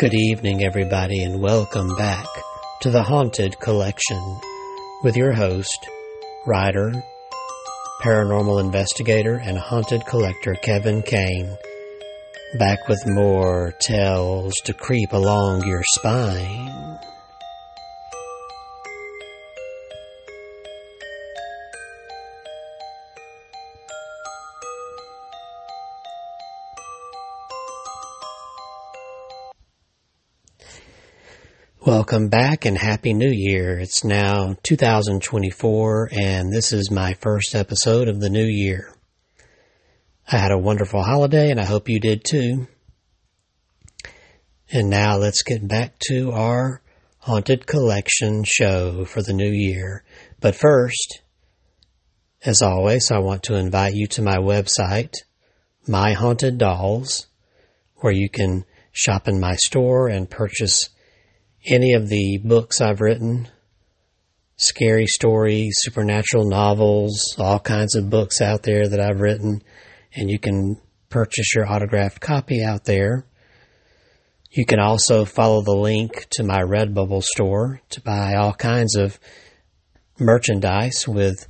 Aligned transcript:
Good 0.00 0.14
evening, 0.14 0.64
everybody, 0.64 1.24
and 1.24 1.42
welcome 1.42 1.94
back 1.98 2.24
to 2.80 2.90
the 2.90 3.02
Haunted 3.02 3.60
Collection 3.60 4.40
with 5.04 5.14
your 5.14 5.34
host, 5.34 5.90
writer, 6.46 6.90
paranormal 8.00 8.64
investigator, 8.64 9.34
and 9.34 9.58
haunted 9.58 10.06
collector 10.06 10.54
Kevin 10.54 11.02
Kane. 11.02 11.54
Back 12.58 12.88
with 12.88 13.06
more 13.08 13.74
tales 13.78 14.54
to 14.64 14.72
creep 14.72 15.12
along 15.12 15.66
your 15.66 15.82
spine. 15.84 16.79
Welcome 31.90 32.28
back 32.28 32.66
and 32.66 32.78
Happy 32.78 33.12
New 33.12 33.32
Year. 33.32 33.76
It's 33.80 34.04
now 34.04 34.54
2024 34.62 36.10
and 36.12 36.52
this 36.52 36.72
is 36.72 36.88
my 36.88 37.14
first 37.14 37.56
episode 37.56 38.06
of 38.06 38.20
the 38.20 38.30
new 38.30 38.44
year. 38.44 38.94
I 40.30 40.36
had 40.36 40.52
a 40.52 40.56
wonderful 40.56 41.02
holiday 41.02 41.50
and 41.50 41.58
I 41.58 41.64
hope 41.64 41.88
you 41.88 41.98
did 41.98 42.22
too. 42.22 42.68
And 44.70 44.88
now 44.88 45.16
let's 45.16 45.42
get 45.42 45.66
back 45.66 45.98
to 46.06 46.30
our 46.30 46.80
Haunted 47.18 47.66
Collection 47.66 48.44
show 48.44 49.04
for 49.04 49.20
the 49.20 49.32
new 49.32 49.50
year. 49.50 50.04
But 50.38 50.54
first, 50.54 51.22
as 52.44 52.62
always, 52.62 53.10
I 53.10 53.18
want 53.18 53.42
to 53.44 53.56
invite 53.56 53.94
you 53.94 54.06
to 54.06 54.22
my 54.22 54.36
website, 54.36 55.14
My 55.88 56.12
Haunted 56.12 56.56
Dolls, 56.56 57.26
where 57.96 58.12
you 58.12 58.28
can 58.28 58.64
shop 58.92 59.26
in 59.26 59.40
my 59.40 59.56
store 59.56 60.06
and 60.06 60.30
purchase 60.30 60.88
any 61.64 61.92
of 61.94 62.08
the 62.08 62.38
books 62.38 62.80
I've 62.80 63.00
written, 63.00 63.48
scary 64.56 65.06
stories, 65.06 65.74
supernatural 65.78 66.48
novels, 66.48 67.34
all 67.38 67.58
kinds 67.58 67.94
of 67.94 68.10
books 68.10 68.40
out 68.40 68.62
there 68.62 68.88
that 68.88 69.00
I've 69.00 69.20
written, 69.20 69.62
and 70.14 70.30
you 70.30 70.38
can 70.38 70.80
purchase 71.08 71.54
your 71.54 71.66
autographed 71.66 72.20
copy 72.20 72.62
out 72.62 72.84
there. 72.84 73.26
You 74.50 74.66
can 74.66 74.80
also 74.80 75.24
follow 75.24 75.62
the 75.62 75.76
link 75.76 76.26
to 76.32 76.42
my 76.42 76.60
Redbubble 76.60 77.22
store 77.22 77.80
to 77.90 78.00
buy 78.00 78.34
all 78.34 78.52
kinds 78.52 78.96
of 78.96 79.20
merchandise 80.18 81.06
with 81.06 81.46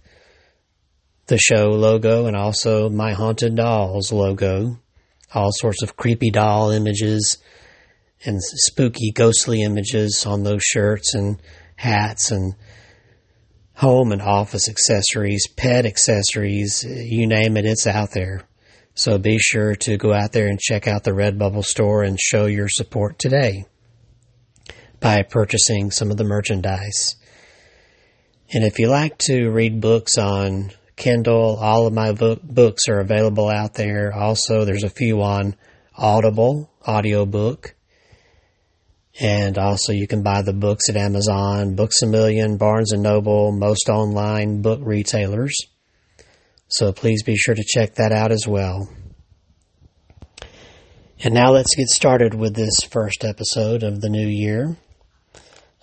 the 1.26 1.38
show 1.38 1.68
logo 1.68 2.26
and 2.26 2.36
also 2.36 2.90
my 2.90 3.12
Haunted 3.12 3.56
Dolls 3.56 4.12
logo. 4.12 4.78
All 5.32 5.50
sorts 5.52 5.82
of 5.82 5.96
creepy 5.96 6.30
doll 6.30 6.70
images, 6.70 7.38
and 8.24 8.38
spooky, 8.42 9.12
ghostly 9.12 9.62
images 9.62 10.24
on 10.26 10.42
those 10.42 10.62
shirts 10.62 11.14
and 11.14 11.40
hats 11.76 12.30
and 12.30 12.54
home 13.74 14.12
and 14.12 14.20
office 14.20 14.68
accessories, 14.68 15.46
pet 15.56 15.86
accessories, 15.86 16.84
uh, 16.84 16.88
you 16.90 17.26
name 17.26 17.56
it, 17.56 17.64
it's 17.64 17.86
out 17.86 18.10
there. 18.12 18.42
So 18.94 19.16
be 19.16 19.38
sure 19.38 19.74
to 19.76 19.96
go 19.96 20.12
out 20.12 20.32
there 20.32 20.48
and 20.48 20.60
check 20.60 20.86
out 20.86 21.04
the 21.04 21.12
Redbubble 21.12 21.64
store 21.64 22.02
and 22.02 22.20
show 22.20 22.44
your 22.44 22.68
support 22.68 23.18
today 23.18 23.64
by 25.00 25.22
purchasing 25.22 25.90
some 25.90 26.10
of 26.10 26.18
the 26.18 26.24
merchandise. 26.24 27.16
And 28.52 28.64
if 28.64 28.78
you 28.78 28.88
like 28.88 29.16
to 29.18 29.48
read 29.48 29.80
books 29.80 30.18
on 30.18 30.72
Kindle, 30.96 31.56
all 31.58 31.86
of 31.86 31.94
my 31.94 32.12
book, 32.12 32.42
books 32.42 32.88
are 32.88 33.00
available 33.00 33.48
out 33.48 33.74
there. 33.74 34.12
Also, 34.12 34.66
there's 34.66 34.84
a 34.84 34.90
few 34.90 35.22
on 35.22 35.56
Audible, 35.96 36.70
audiobook. 36.86 37.74
And 39.20 39.58
also 39.58 39.92
you 39.92 40.06
can 40.06 40.22
buy 40.22 40.40
the 40.42 40.54
books 40.54 40.88
at 40.88 40.96
Amazon, 40.96 41.74
Books 41.74 42.00
a 42.02 42.06
Million, 42.06 42.56
Barnes 42.56 42.92
and 42.92 43.02
Noble, 43.02 43.52
most 43.52 43.90
online 43.90 44.62
book 44.62 44.80
retailers. 44.82 45.54
So 46.68 46.92
please 46.92 47.22
be 47.22 47.36
sure 47.36 47.54
to 47.54 47.64
check 47.66 47.96
that 47.96 48.12
out 48.12 48.32
as 48.32 48.48
well. 48.48 48.88
And 51.22 51.34
now 51.34 51.50
let's 51.50 51.74
get 51.74 51.88
started 51.88 52.32
with 52.32 52.54
this 52.54 52.80
first 52.90 53.24
episode 53.24 53.82
of 53.82 54.00
the 54.00 54.08
new 54.08 54.26
year. 54.26 54.78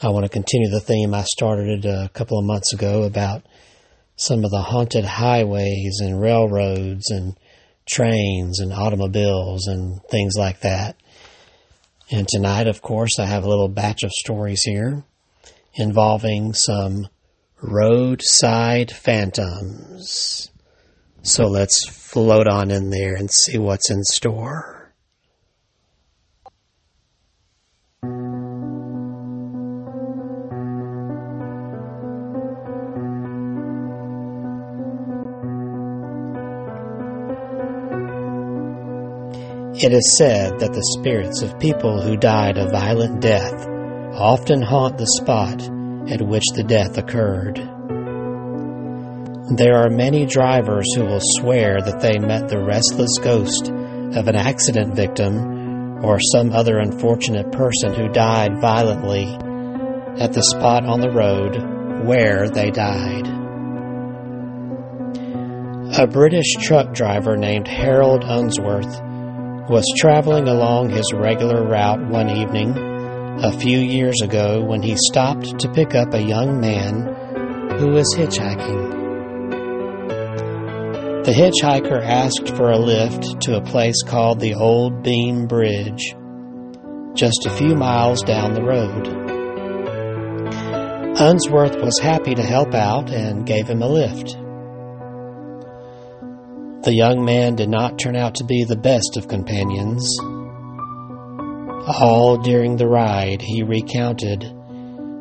I 0.01 0.09
want 0.09 0.25
to 0.25 0.31
continue 0.31 0.69
the 0.71 0.79
theme 0.79 1.13
I 1.13 1.23
started 1.23 1.85
a 1.85 2.09
couple 2.09 2.39
of 2.39 2.45
months 2.45 2.73
ago 2.73 3.03
about 3.03 3.43
some 4.15 4.43
of 4.43 4.49
the 4.49 4.63
haunted 4.63 5.05
highways 5.05 5.99
and 6.01 6.19
railroads 6.19 7.11
and 7.11 7.37
trains 7.85 8.59
and 8.59 8.73
automobiles 8.73 9.67
and 9.67 10.01
things 10.09 10.33
like 10.35 10.61
that. 10.61 10.95
And 12.09 12.27
tonight, 12.27 12.67
of 12.67 12.81
course, 12.81 13.19
I 13.19 13.25
have 13.25 13.43
a 13.43 13.49
little 13.49 13.67
batch 13.67 14.03
of 14.03 14.11
stories 14.11 14.61
here 14.61 15.03
involving 15.73 16.53
some 16.53 17.07
roadside 17.61 18.91
phantoms. 18.91 20.49
So 21.21 21.47
let's 21.47 21.87
float 21.89 22.47
on 22.47 22.71
in 22.71 22.89
there 22.89 23.15
and 23.15 23.29
see 23.29 23.57
what's 23.57 23.91
in 23.91 24.03
store. 24.03 24.76
It 39.79 39.93
is 39.93 40.17
said 40.17 40.57
that 40.57 40.73
the 40.73 40.97
spirits 40.97 41.43
of 41.43 41.59
people 41.59 42.01
who 42.01 42.17
died 42.17 42.57
a 42.57 42.67
violent 42.67 43.21
death 43.21 43.67
often 44.11 44.59
haunt 44.59 44.97
the 44.97 45.05
spot 45.05 45.61
at 46.09 46.19
which 46.19 46.45
the 46.55 46.63
death 46.63 46.97
occurred. 46.97 47.57
There 49.55 49.75
are 49.75 49.91
many 49.91 50.25
drivers 50.25 50.91
who 50.95 51.05
will 51.05 51.21
swear 51.21 51.79
that 51.79 52.01
they 52.01 52.17
met 52.17 52.49
the 52.49 52.57
restless 52.57 53.19
ghost 53.21 53.69
of 53.69 54.27
an 54.27 54.35
accident 54.35 54.95
victim 54.95 56.03
or 56.03 56.19
some 56.19 56.53
other 56.53 56.79
unfortunate 56.79 57.51
person 57.51 57.93
who 57.93 58.09
died 58.09 58.59
violently 58.59 59.25
at 60.19 60.33
the 60.33 60.41
spot 60.41 60.87
on 60.87 61.01
the 61.01 61.11
road 61.11 62.03
where 62.03 62.49
they 62.49 62.71
died. 62.71 63.27
A 65.99 66.07
British 66.07 66.55
truck 66.61 66.95
driver 66.95 67.37
named 67.37 67.67
Harold 67.67 68.23
Unsworth 68.23 69.01
was 69.69 69.85
traveling 69.97 70.47
along 70.47 70.89
his 70.89 71.11
regular 71.13 71.67
route 71.67 71.99
one 72.07 72.29
evening 72.29 72.73
a 73.43 73.51
few 73.51 73.79
years 73.79 74.21
ago 74.21 74.63
when 74.63 74.81
he 74.81 74.95
stopped 74.95 75.59
to 75.59 75.71
pick 75.71 75.93
up 75.93 76.13
a 76.13 76.21
young 76.21 76.61
man 76.61 77.75
who 77.77 77.89
was 77.89 78.07
hitchhiking. 78.15 78.95
The 81.25 81.33
hitchhiker 81.33 82.01
asked 82.01 82.55
for 82.55 82.71
a 82.71 82.79
lift 82.79 83.41
to 83.41 83.57
a 83.57 83.61
place 83.61 84.01
called 84.03 84.39
the 84.39 84.55
Old 84.55 85.03
Beam 85.03 85.47
Bridge, 85.47 86.15
just 87.13 87.45
a 87.45 87.53
few 87.57 87.75
miles 87.75 88.21
down 88.21 88.53
the 88.53 88.63
road. 88.63 89.07
Unsworth 91.19 91.75
was 91.81 91.99
happy 91.99 92.33
to 92.35 92.43
help 92.43 92.73
out 92.73 93.09
and 93.09 93.45
gave 93.45 93.67
him 93.67 93.81
a 93.81 93.89
lift. 93.89 94.37
The 96.87 96.95
young 96.95 97.25
man 97.25 97.55
did 97.55 97.67
not 97.67 97.99
turn 97.99 98.15
out 98.15 98.35
to 98.35 98.45
be 98.45 98.63
the 98.63 98.77
best 98.77 99.17
of 99.17 99.27
companions. 99.27 100.17
All 101.99 102.37
during 102.41 102.77
the 102.77 102.87
ride, 102.87 103.41
he 103.41 103.61
recounted, 103.61 104.45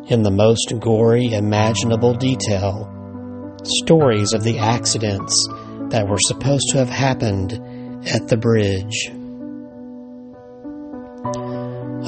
in 0.06 0.22
the 0.22 0.30
most 0.30 0.72
gory 0.78 1.34
imaginable 1.34 2.14
detail, 2.14 2.88
stories 3.64 4.32
of 4.32 4.44
the 4.44 4.60
accidents 4.60 5.34
that 5.90 6.06
were 6.08 6.20
supposed 6.20 6.68
to 6.68 6.78
have 6.78 6.88
happened 6.88 7.54
at 8.14 8.28
the 8.28 8.36
bridge. 8.36 9.10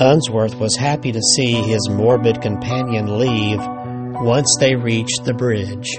Unsworth 0.01 0.55
was 0.55 0.77
happy 0.77 1.11
to 1.11 1.21
see 1.35 1.55
his 1.55 1.89
morbid 1.91 2.41
companion 2.41 3.19
leave 3.19 3.59
once 4.23 4.55
they 4.61 4.77
reached 4.77 5.25
the 5.25 5.35
bridge. 5.35 5.99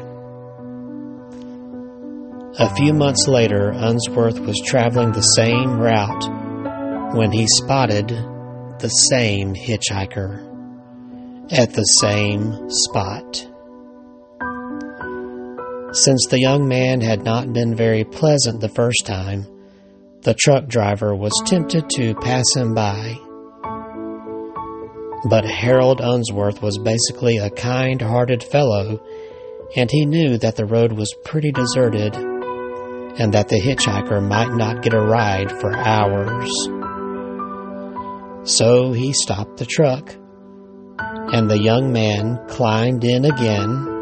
A 2.60 2.76
few 2.76 2.92
months 2.94 3.26
later, 3.26 3.70
Unsworth 3.70 4.38
was 4.42 4.62
traveling 4.66 5.14
the 5.14 5.22
same 5.22 5.80
route 5.80 7.16
when 7.16 7.32
he 7.32 7.48
spotted 7.48 8.10
the 8.10 8.90
same 8.90 9.56
hitchhiker 9.56 10.44
at 11.54 11.72
the 11.72 11.86
same 11.86 12.70
spot. 12.70 13.48
Since 15.96 16.28
the 16.28 16.42
young 16.42 16.68
man 16.68 17.00
had 17.00 17.24
not 17.24 17.54
been 17.54 17.76
very 17.76 18.04
pleasant 18.04 18.60
the 18.60 18.68
first 18.68 19.06
time, 19.06 19.48
the 20.24 20.34
truck 20.34 20.68
driver 20.68 21.16
was 21.16 21.32
tempted 21.46 21.90
to 21.92 22.14
pass 22.16 22.44
him 22.58 22.74
by. 22.74 23.18
But 25.30 25.46
Harold 25.46 26.02
Unsworth 26.02 26.62
was 26.62 26.78
basically 26.78 27.38
a 27.38 27.50
kind 27.50 28.02
hearted 28.02 28.44
fellow, 28.44 29.02
and 29.78 29.90
he 29.90 30.06
knew 30.06 30.38
that 30.40 30.58
the 30.58 30.66
road 30.66 30.92
was 30.92 31.16
pretty 31.24 31.54
deserted 31.54 32.18
and 33.18 33.34
that 33.34 33.50
the 33.50 33.60
hitchhiker 33.60 34.26
might 34.26 34.54
not 34.54 34.82
get 34.82 34.94
a 34.94 35.00
ride 35.00 35.52
for 35.52 35.76
hours. 35.76 36.52
So 38.44 38.94
he 38.94 39.14
stopped 39.14 39.58
the 39.58 39.66
truck, 39.66 40.16
and 41.34 41.50
the 41.50 41.60
young 41.60 41.92
man 41.92 42.40
climbed 42.48 43.04
in 43.04 43.26
again. 43.26 43.98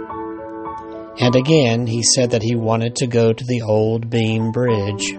And 1.20 1.36
again 1.36 1.88
he 1.88 2.04
said 2.04 2.32
that 2.32 2.44
he 2.44 2.56
wanted 2.56 2.96
to 2.98 3.08
go 3.08 3.34
to 3.34 3.44
the 3.44 3.64
old 3.64 4.10
beam 4.10 4.52
bridge. 4.52 5.14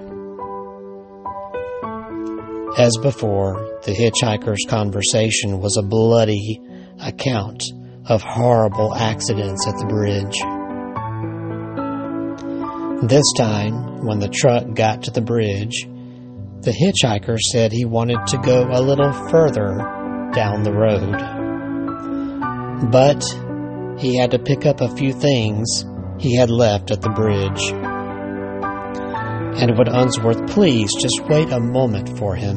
As 2.78 2.96
before, 3.02 3.80
the 3.84 3.92
hitchhiker's 3.92 4.64
conversation 4.68 5.58
was 5.58 5.76
a 5.76 5.82
bloody 5.82 6.60
account 7.00 7.64
of 8.06 8.22
horrible 8.22 8.94
accidents 8.94 9.66
at 9.66 9.74
the 9.78 9.86
bridge. 9.86 10.57
This 13.02 13.32
time, 13.36 14.04
when 14.04 14.18
the 14.18 14.28
truck 14.28 14.74
got 14.74 15.04
to 15.04 15.12
the 15.12 15.20
bridge, 15.20 15.86
the 16.62 16.72
hitchhiker 16.72 17.38
said 17.38 17.70
he 17.70 17.84
wanted 17.84 18.18
to 18.26 18.38
go 18.38 18.66
a 18.68 18.82
little 18.82 19.12
further 19.30 19.76
down 20.34 20.64
the 20.64 20.72
road. 20.72 21.14
But 22.90 23.22
he 24.00 24.16
had 24.16 24.32
to 24.32 24.40
pick 24.40 24.66
up 24.66 24.80
a 24.80 24.94
few 24.96 25.12
things 25.12 25.84
he 26.18 26.34
had 26.34 26.50
left 26.50 26.90
at 26.90 27.00
the 27.00 27.10
bridge. 27.10 27.70
And 29.60 29.78
would 29.78 29.88
Unsworth 29.88 30.48
please 30.48 30.92
just 31.00 31.22
wait 31.28 31.52
a 31.52 31.60
moment 31.60 32.18
for 32.18 32.34
him? 32.34 32.56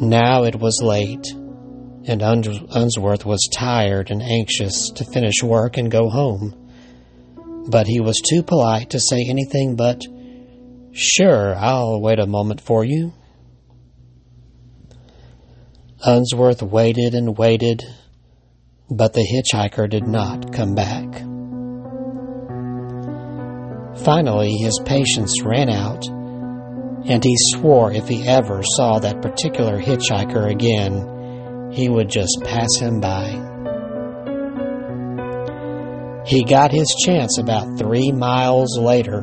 Now 0.00 0.44
it 0.44 0.54
was 0.54 0.80
late, 0.84 1.26
and 2.06 2.22
Unsworth 2.22 3.26
was 3.26 3.48
tired 3.52 4.12
and 4.12 4.22
anxious 4.22 4.90
to 4.90 5.04
finish 5.04 5.42
work 5.42 5.78
and 5.78 5.90
go 5.90 6.08
home. 6.08 6.54
But 7.68 7.86
he 7.86 8.00
was 8.00 8.20
too 8.20 8.42
polite 8.42 8.90
to 8.90 9.00
say 9.00 9.24
anything 9.28 9.76
but, 9.76 10.02
Sure, 10.92 11.54
I'll 11.54 12.00
wait 12.00 12.18
a 12.18 12.26
moment 12.26 12.60
for 12.60 12.84
you. 12.84 13.12
Unsworth 16.02 16.62
waited 16.62 17.14
and 17.14 17.36
waited, 17.36 17.84
but 18.90 19.12
the 19.12 19.20
hitchhiker 19.20 19.88
did 19.88 20.06
not 20.06 20.52
come 20.52 20.74
back. 20.74 21.22
Finally, 24.04 24.56
his 24.56 24.80
patience 24.84 25.42
ran 25.44 25.68
out, 25.68 26.06
and 26.08 27.22
he 27.22 27.36
swore 27.52 27.92
if 27.92 28.08
he 28.08 28.26
ever 28.26 28.62
saw 28.62 28.98
that 28.98 29.20
particular 29.20 29.78
hitchhiker 29.78 30.50
again, 30.50 31.70
he 31.70 31.88
would 31.88 32.08
just 32.08 32.40
pass 32.44 32.78
him 32.78 33.00
by. 33.00 33.49
He 36.26 36.44
got 36.44 36.70
his 36.70 36.94
chance 37.04 37.38
about 37.38 37.78
three 37.78 38.12
miles 38.12 38.78
later 38.78 39.22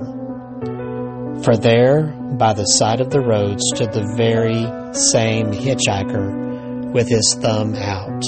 for 1.44 1.56
there, 1.56 2.04
by 2.38 2.54
the 2.54 2.66
side 2.66 3.00
of 3.00 3.10
the 3.10 3.22
road, 3.22 3.60
stood 3.62 3.94
the 3.94 4.14
very 4.18 4.66
same 4.94 5.52
hitchhiker 5.52 6.92
with 6.92 7.08
his 7.08 7.38
thumb 7.40 7.76
out. 7.76 8.26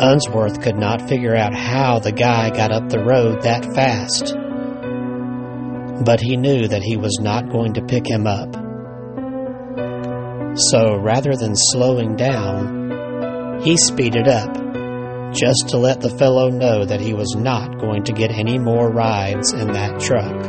Unsworth 0.00 0.62
could 0.62 0.76
not 0.76 1.08
figure 1.08 1.36
out 1.36 1.54
how 1.54 1.98
the 1.98 2.12
guy 2.12 2.50
got 2.50 2.72
up 2.72 2.88
the 2.88 3.04
road 3.04 3.42
that 3.42 3.64
fast, 3.74 4.34
but 6.04 6.20
he 6.20 6.36
knew 6.36 6.66
that 6.66 6.82
he 6.82 6.96
was 6.96 7.18
not 7.20 7.50
going 7.50 7.74
to 7.74 7.84
pick 7.84 8.06
him 8.06 8.26
up. 8.26 8.54
So 10.56 10.96
rather 10.96 11.36
than 11.36 11.54
slowing 11.54 12.16
down, 12.16 13.60
he 13.62 13.76
speeded 13.76 14.26
up 14.26 14.63
just 15.34 15.68
to 15.68 15.78
let 15.78 16.00
the 16.00 16.16
fellow 16.16 16.48
know 16.48 16.84
that 16.84 17.00
he 17.00 17.12
was 17.12 17.34
not 17.36 17.78
going 17.78 18.04
to 18.04 18.12
get 18.12 18.30
any 18.30 18.58
more 18.58 18.90
rides 18.90 19.52
in 19.52 19.72
that 19.72 20.00
truck. 20.00 20.44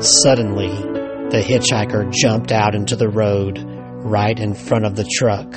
Suddenly, 0.00 0.68
the 1.30 1.42
hitchhiker 1.42 2.12
jumped 2.12 2.52
out 2.52 2.74
into 2.74 2.94
the 2.94 3.08
road 3.08 3.58
right 4.04 4.38
in 4.38 4.54
front 4.54 4.84
of 4.84 4.94
the 4.94 5.08
truck. 5.18 5.52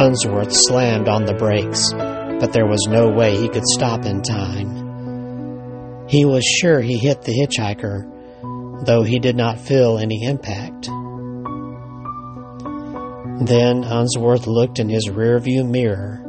Unsworth 0.00 0.52
slammed 0.52 1.08
on 1.08 1.24
the 1.24 1.34
brakes, 1.34 1.92
but 1.92 2.52
there 2.52 2.66
was 2.66 2.86
no 2.88 3.10
way 3.10 3.36
he 3.36 3.48
could 3.48 3.66
stop 3.66 4.04
in 4.04 4.22
time. 4.22 6.06
He 6.08 6.24
was 6.24 6.44
sure 6.44 6.80
he 6.80 6.98
hit 6.98 7.22
the 7.22 7.32
hitchhiker, 7.32 8.84
though 8.86 9.02
he 9.02 9.18
did 9.18 9.36
not 9.36 9.58
feel 9.58 9.98
any 9.98 10.24
impact. 10.24 10.88
Then 13.40 13.82
Unsworth 13.84 14.46
looked 14.46 14.78
in 14.78 14.88
his 14.88 15.08
rearview 15.08 15.68
mirror 15.68 16.22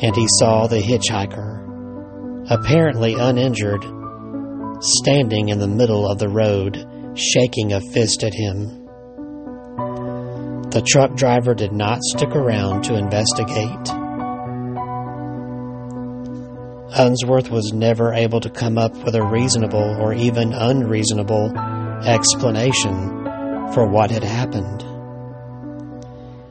and 0.00 0.14
he 0.14 0.26
saw 0.38 0.66
the 0.66 0.80
hitchhiker, 0.80 2.50
apparently 2.50 3.14
uninjured, 3.14 3.84
standing 4.80 5.48
in 5.48 5.58
the 5.58 5.66
middle 5.66 6.06
of 6.08 6.18
the 6.18 6.28
road, 6.28 6.86
shaking 7.16 7.72
a 7.72 7.80
fist 7.80 8.22
at 8.22 8.34
him. 8.34 8.84
The 10.70 10.84
truck 10.86 11.16
driver 11.16 11.54
did 11.54 11.72
not 11.72 12.02
stick 12.02 12.30
around 12.30 12.84
to 12.84 12.94
investigate. 12.94 13.88
Unsworth 16.96 17.50
was 17.50 17.72
never 17.72 18.12
able 18.12 18.40
to 18.40 18.50
come 18.50 18.78
up 18.78 18.94
with 19.04 19.14
a 19.14 19.22
reasonable 19.22 19.96
or 20.00 20.12
even 20.12 20.52
unreasonable 20.52 21.52
explanation 22.06 23.24
for 23.72 23.88
what 23.88 24.10
had 24.10 24.24
happened. 24.24 24.87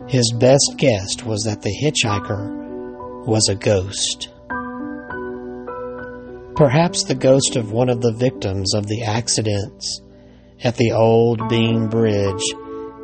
His 0.07 0.31
best 0.39 0.75
guess 0.77 1.21
was 1.21 1.43
that 1.43 1.61
the 1.61 1.69
hitchhiker 1.69 3.25
was 3.25 3.49
a 3.49 3.55
ghost. 3.55 4.29
Perhaps 6.55 7.03
the 7.03 7.15
ghost 7.15 7.57
of 7.57 7.73
one 7.73 7.89
of 7.89 7.99
the 7.99 8.13
victims 8.13 8.73
of 8.73 8.87
the 8.87 9.03
accidents 9.03 10.01
at 10.63 10.77
the 10.77 10.93
old 10.93 11.49
beam 11.49 11.89
bridge 11.89 12.41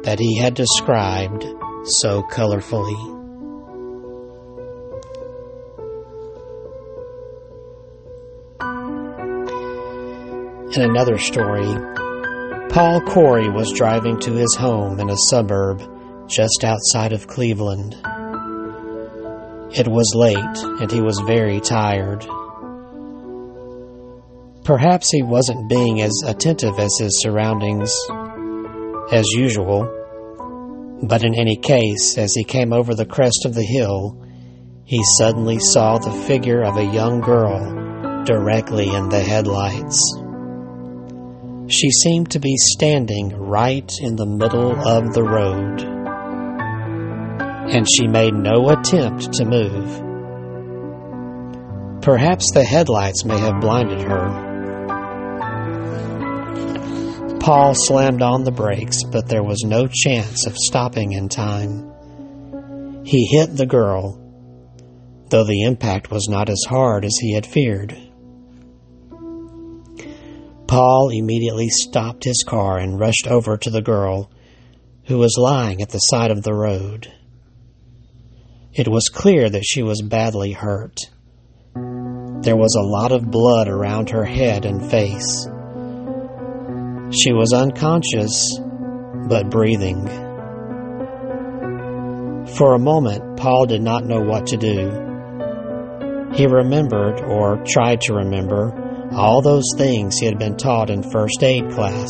that 0.04 0.18
he 0.18 0.38
had 0.38 0.54
described 0.54 1.44
so 1.84 2.24
colorfully. 2.24 2.96
In 10.74 10.82
another 10.82 11.18
story, 11.18 11.68
Paul 12.70 13.02
Corey 13.02 13.50
was 13.50 13.74
driving 13.74 14.20
to 14.22 14.32
his 14.32 14.56
home 14.56 15.02
in 15.02 15.10
a 15.10 15.18
suburb 15.30 15.93
just 16.36 16.64
outside 16.64 17.14
of 17.14 17.28
Cleveland. 17.28 17.94
It 19.76 19.88
was 19.88 20.14
late, 20.16 20.82
and 20.82 20.92
he 20.92 21.02
was 21.02 21.20
very 21.28 21.60
tired. 21.60 22.26
Perhaps 24.64 25.12
he 25.12 25.22
wasn't 25.22 25.70
being 25.70 26.02
as 26.02 26.14
attentive 26.26 26.80
as 26.80 26.96
his 27.00 27.22
surroundings 27.22 27.94
as 29.12 29.28
usual, 29.34 29.84
but 31.04 31.24
in 31.24 31.36
any 31.36 31.56
case, 31.56 32.18
as 32.18 32.34
he 32.34 32.44
came 32.44 32.74
over 32.74 32.96
the 32.96 33.06
crest 33.06 33.46
of 33.46 33.54
the 33.54 33.64
hill, 33.64 34.20
he 34.86 35.02
suddenly 35.18 35.60
saw 35.60 35.98
the 35.98 36.12
figure 36.28 36.64
of 36.64 36.78
a 36.78 36.86
young 36.86 37.20
girl 37.22 38.24
directly 38.26 38.88
in 38.88 39.10
the 39.10 39.22
headlights. 39.22 40.00
She 41.68 41.92
seemed 41.92 42.32
to 42.32 42.40
be 42.40 42.56
standing 42.58 43.30
right 43.30 43.92
in 44.02 44.16
the 44.16 44.26
middle 44.26 44.80
of 44.88 45.14
the 45.14 45.24
road 45.24 45.93
and 47.70 47.88
she 47.90 48.08
made 48.08 48.34
no 48.34 48.70
attempt 48.70 49.34
to 49.34 49.46
move. 49.46 50.02
Perhaps 52.02 52.52
the 52.54 52.64
headlights 52.64 53.24
may 53.24 53.40
have 53.40 53.62
blinded 53.62 54.02
her. 54.02 54.52
Paul 57.40 57.74
slammed 57.76 58.22
on 58.22 58.44
the 58.44 58.52
brakes, 58.52 59.04
but 59.04 59.28
there 59.28 59.44
was 59.44 59.64
no 59.66 59.88
chance 59.88 60.46
of 60.46 60.56
stopping 60.56 61.14
in 61.14 61.30
time. 61.30 61.92
He 63.06 63.26
hit 63.26 63.56
the 63.56 63.66
girl, 63.66 64.20
though 65.30 65.44
the 65.44 65.64
impact 65.64 66.12
was 66.12 66.28
not 66.30 66.50
as 66.50 66.64
hard 66.68 67.06
as 67.06 67.18
he 67.20 67.34
had 67.34 67.46
feared. 67.46 67.98
Paul 70.68 71.10
immediately 71.10 71.70
stopped 71.70 72.24
his 72.24 72.44
car 72.48 72.78
and 72.78 73.00
rushed 73.00 73.28
over 73.28 73.58
to 73.58 73.70
the 73.70 73.82
girl, 73.82 74.32
who 75.06 75.18
was 75.18 75.38
lying 75.38 75.82
at 75.82 75.90
the 75.90 76.00
side 76.00 76.32
of 76.32 76.44
the 76.44 76.54
road. 76.54 77.12
It 78.76 78.88
was 78.88 79.10
clear 79.10 79.52
that 79.52 79.64
she 79.64 79.84
was 79.84 80.02
badly 80.02 80.52
hurt. 80.52 80.98
There 81.76 82.56
was 82.56 82.76
a 82.76 82.82
lot 82.82 83.12
of 83.12 83.30
blood 83.30 83.68
around 83.68 84.10
her 84.10 84.26
head 84.26 84.66
and 84.66 84.90
face. 84.90 85.48
She 87.12 87.34
was 87.34 87.54
unconscious, 87.54 88.60
but 89.30 89.52
breathing. 89.52 90.08
For 92.58 92.74
a 92.74 92.80
moment, 92.80 93.38
Paul 93.38 93.68
did 93.68 93.84
not 93.84 94.06
know 94.06 94.22
what 94.22 94.48
to 94.48 94.58
do. 94.58 94.90
He 96.34 96.48
remembered, 96.48 97.22
or 97.22 97.64
tried 97.68 98.02
to 98.02 98.16
remember, 98.16 98.74
all 99.14 99.44
those 99.44 99.70
things 99.78 100.18
he 100.18 100.26
had 100.26 100.40
been 100.40 100.58
taught 100.58 100.90
in 100.90 101.04
first 101.12 101.44
aid 101.44 101.70
class. 101.70 102.10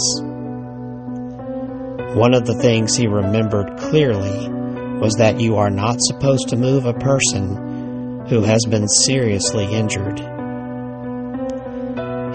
One 2.16 2.34
of 2.34 2.46
the 2.46 2.58
things 2.62 2.96
he 2.96 3.08
remembered 3.08 3.78
clearly 3.78 4.63
was 5.00 5.14
that 5.18 5.40
you 5.40 5.58
are 5.58 5.70
not 5.70 5.98
supposed 6.00 6.50
to 6.50 6.56
move 6.56 6.86
a 6.86 6.94
person 6.94 8.26
who 8.28 8.42
has 8.44 8.66
been 8.70 8.88
seriously 8.88 9.66
injured. 9.66 10.20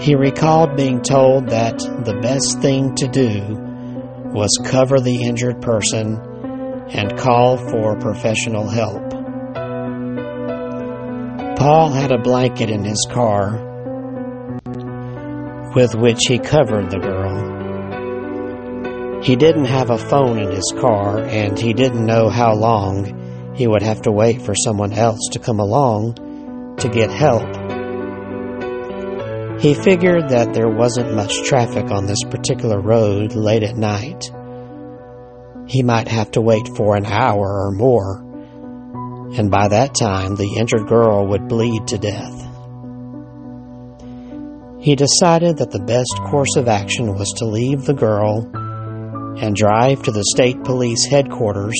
He 0.01 0.15
recalled 0.15 0.77
being 0.77 1.01
told 1.01 1.49
that 1.49 1.77
the 1.79 2.19
best 2.21 2.61
thing 2.61 2.95
to 2.95 3.07
do 3.07 3.41
was 4.33 4.57
cover 4.63 4.99
the 4.99 5.23
injured 5.23 5.61
person 5.61 6.17
and 6.91 7.17
call 7.17 7.57
for 7.57 7.99
professional 7.99 8.69
help. 8.69 9.09
Paul 11.57 11.91
had 11.91 12.11
a 12.11 12.17
blanket 12.17 12.69
in 12.69 12.85
his 12.85 13.05
car 13.11 13.65
with 15.75 15.93
which 15.95 16.19
he 16.27 16.39
covered 16.39 16.89
the 16.89 16.99
girl. 16.99 17.58
He 19.21 19.35
didn't 19.35 19.65
have 19.65 19.89
a 19.89 19.97
phone 19.97 20.39
in 20.39 20.49
his 20.49 20.73
car, 20.79 21.19
and 21.19 21.59
he 21.59 21.73
didn't 21.73 22.05
know 22.05 22.29
how 22.29 22.55
long 22.55 23.53
he 23.53 23.67
would 23.67 23.81
have 23.81 24.01
to 24.03 24.11
wait 24.11 24.41
for 24.41 24.55
someone 24.55 24.93
else 24.93 25.19
to 25.33 25.39
come 25.39 25.59
along 25.59 26.75
to 26.77 26.87
get 26.87 27.11
help. 27.11 27.43
He 29.59 29.73
figured 29.73 30.29
that 30.29 30.53
there 30.53 30.69
wasn't 30.69 31.15
much 31.15 31.43
traffic 31.43 31.91
on 31.91 32.05
this 32.05 32.23
particular 32.29 32.79
road 32.79 33.35
late 33.35 33.63
at 33.63 33.75
night. 33.75 34.31
He 35.67 35.83
might 35.83 36.07
have 36.07 36.31
to 36.31 36.41
wait 36.41 36.69
for 36.77 36.95
an 36.95 37.05
hour 37.05 37.67
or 37.67 37.71
more, 37.71 38.21
and 39.37 39.51
by 39.51 39.67
that 39.67 39.95
time 39.95 40.37
the 40.37 40.55
injured 40.57 40.87
girl 40.87 41.27
would 41.27 41.49
bleed 41.49 41.87
to 41.87 41.97
death. 41.97 42.39
He 44.79 44.95
decided 44.95 45.57
that 45.57 45.71
the 45.71 45.83
best 45.85 46.17
course 46.31 46.55
of 46.55 46.69
action 46.69 47.13
was 47.15 47.33
to 47.39 47.45
leave 47.45 47.83
the 47.83 47.93
girl 47.93 48.49
and 49.37 49.55
drive 49.55 50.01
to 50.03 50.11
the 50.11 50.23
state 50.23 50.63
police 50.63 51.05
headquarters, 51.05 51.75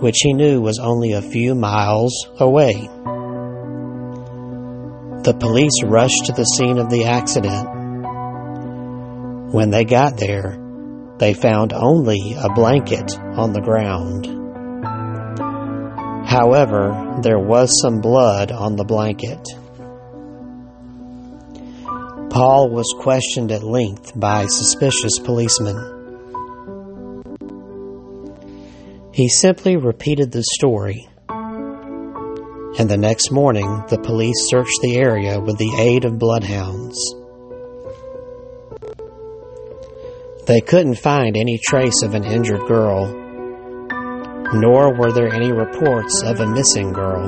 which 0.00 0.16
he 0.20 0.32
knew 0.32 0.60
was 0.60 0.78
only 0.78 1.12
a 1.12 1.22
few 1.22 1.54
miles 1.54 2.12
away. 2.38 2.88
The 5.22 5.36
police 5.38 5.82
rushed 5.84 6.26
to 6.26 6.32
the 6.32 6.44
scene 6.44 6.78
of 6.78 6.88
the 6.88 7.04
accident. 7.06 7.68
When 9.52 9.70
they 9.70 9.84
got 9.84 10.16
there, 10.16 10.58
they 11.18 11.34
found 11.34 11.72
only 11.72 12.36
a 12.38 12.52
blanket 12.52 13.18
on 13.18 13.52
the 13.52 13.60
ground. 13.60 14.26
However, 16.28 17.20
there 17.22 17.38
was 17.38 17.70
some 17.80 18.00
blood 18.00 18.52
on 18.52 18.76
the 18.76 18.84
blanket. 18.84 19.40
Paul 22.30 22.68
was 22.68 22.94
questioned 23.00 23.50
at 23.50 23.62
length 23.62 24.12
by 24.14 24.46
suspicious 24.46 25.18
policemen. 25.24 25.95
He 29.16 29.30
simply 29.30 29.76
repeated 29.78 30.30
the 30.30 30.44
story. 30.58 31.08
And 32.78 32.86
the 32.86 32.98
next 32.98 33.30
morning, 33.30 33.82
the 33.88 33.96
police 33.96 34.36
searched 34.50 34.78
the 34.82 34.98
area 34.98 35.40
with 35.40 35.56
the 35.56 35.74
aid 35.78 36.04
of 36.04 36.18
bloodhounds. 36.18 36.98
They 40.44 40.60
couldn't 40.60 40.96
find 40.96 41.34
any 41.34 41.58
trace 41.66 42.02
of 42.02 42.12
an 42.12 42.24
injured 42.24 42.68
girl, 42.68 43.06
nor 44.52 44.94
were 44.94 45.12
there 45.12 45.32
any 45.32 45.50
reports 45.50 46.22
of 46.22 46.40
a 46.40 46.46
missing 46.46 46.92
girl. 46.92 47.26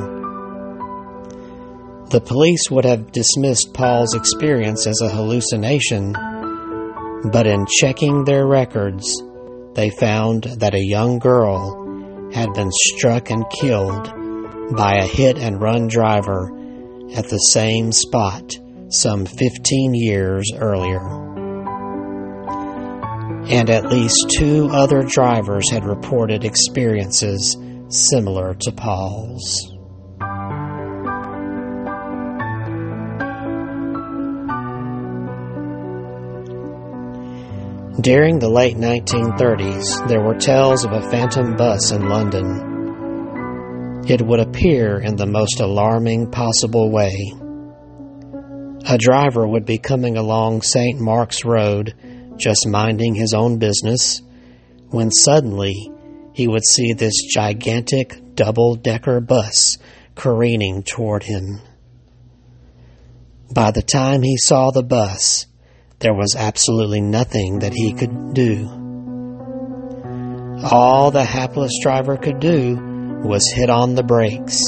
The 2.11 2.21
police 2.21 2.71
would 2.71 2.85
have 2.85 3.12
dismissed 3.12 3.73
Paul's 3.73 4.14
experience 4.14 4.87
as 4.87 5.00
a 5.00 5.09
hallucination, 5.09 6.12
but 7.33 7.47
in 7.47 7.64
checking 7.80 8.25
their 8.25 8.47
records, 8.47 9.23
they 9.78 9.90
found 9.90 10.42
that 10.58 10.75
a 10.75 10.85
young 10.85 11.20
girl 11.20 12.32
had 12.32 12.52
been 12.52 12.70
struck 12.73 13.30
and 13.30 13.49
killed 13.49 14.12
by 14.76 14.94
a 14.94 15.06
hit 15.06 15.38
and 15.38 15.61
run 15.61 15.87
driver 15.87 16.50
at 17.14 17.28
the 17.28 17.38
same 17.38 17.92
spot 17.92 18.58
some 18.88 19.25
15 19.25 19.94
years 19.94 20.50
earlier. 20.56 20.99
And 23.47 23.70
at 23.70 23.88
least 23.88 24.35
two 24.37 24.68
other 24.73 25.04
drivers 25.04 25.70
had 25.70 25.85
reported 25.85 26.44
experiences 26.44 27.56
similar 27.88 28.54
to 28.54 28.73
Paul's. 28.73 29.77
During 38.00 38.38
the 38.38 38.48
late 38.48 38.76
1930s, 38.76 40.06
there 40.06 40.22
were 40.22 40.38
tales 40.38 40.84
of 40.84 40.92
a 40.92 41.10
phantom 41.10 41.56
bus 41.56 41.90
in 41.90 42.08
London. 42.08 44.04
It 44.06 44.22
would 44.22 44.38
appear 44.38 45.00
in 45.00 45.16
the 45.16 45.26
most 45.26 45.58
alarming 45.58 46.30
possible 46.30 46.92
way. 46.92 47.32
A 48.88 48.96
driver 48.98 49.48
would 49.48 49.64
be 49.64 49.78
coming 49.78 50.16
along 50.16 50.62
St. 50.62 51.00
Mark's 51.00 51.44
Road, 51.44 51.92
just 52.36 52.68
minding 52.68 53.16
his 53.16 53.34
own 53.34 53.58
business, 53.58 54.22
when 54.90 55.10
suddenly 55.10 55.74
he 56.34 56.46
would 56.46 56.64
see 56.64 56.92
this 56.92 57.24
gigantic 57.24 58.36
double 58.36 58.76
decker 58.76 59.20
bus 59.20 59.76
careening 60.14 60.84
toward 60.84 61.24
him. 61.24 61.60
By 63.52 63.72
the 63.72 63.82
time 63.82 64.22
he 64.22 64.36
saw 64.36 64.70
the 64.70 64.84
bus, 64.84 65.47
there 66.00 66.14
was 66.14 66.36
absolutely 66.36 67.00
nothing 67.00 67.58
that 67.60 67.72
he 67.72 67.92
could 67.92 68.32
do. 68.32 68.68
All 70.70 71.10
the 71.10 71.24
hapless 71.24 71.72
driver 71.82 72.16
could 72.16 72.38
do 72.38 72.76
was 73.24 73.52
hit 73.54 73.68
on 73.68 73.94
the 73.94 74.04
brakes, 74.04 74.62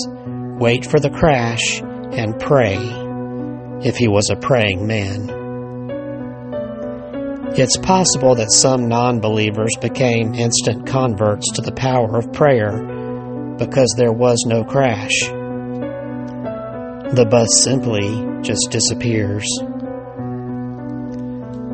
wait 0.58 0.84
for 0.84 0.98
the 0.98 1.10
crash, 1.10 1.80
and 1.80 2.40
pray, 2.40 2.78
if 3.82 3.96
he 3.96 4.08
was 4.08 4.28
a 4.30 4.36
praying 4.36 4.86
man. 4.86 5.38
It's 7.52 7.76
possible 7.76 8.36
that 8.36 8.52
some 8.52 8.88
non 8.88 9.20
believers 9.20 9.76
became 9.80 10.34
instant 10.34 10.86
converts 10.86 11.52
to 11.52 11.62
the 11.62 11.72
power 11.72 12.18
of 12.18 12.32
prayer 12.32 13.56
because 13.56 13.94
there 13.96 14.12
was 14.12 14.44
no 14.46 14.64
crash. 14.64 15.20
The 17.12 17.26
bus 17.28 17.62
simply 17.62 18.42
just 18.42 18.68
disappears. 18.70 19.46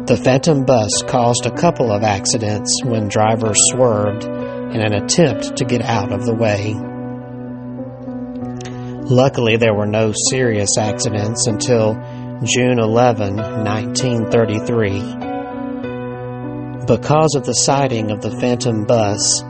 The 0.07 0.17
Phantom 0.17 0.65
bus 0.65 1.03
caused 1.09 1.47
a 1.47 1.51
couple 1.51 1.91
of 1.91 2.05
accidents 2.05 2.71
when 2.85 3.09
drivers 3.09 3.59
swerved 3.73 4.23
in 4.23 4.81
an 4.81 4.95
attempt 4.95 5.57
to 5.57 5.65
get 5.65 5.83
out 5.83 6.13
of 6.13 6.25
the 6.25 6.33
way. 6.33 6.75
Luckily, 9.11 9.57
there 9.57 9.75
were 9.75 9.89
no 9.89 10.13
serious 10.31 10.79
accidents 10.79 11.49
until 11.49 11.95
June 12.45 12.79
11, 12.79 13.35
1933. 13.35 15.01
Because 16.87 17.35
of 17.35 17.45
the 17.45 17.53
sighting 17.53 18.13
of 18.13 18.21
the 18.21 18.39
Phantom 18.39 18.85
bus, 18.85 19.43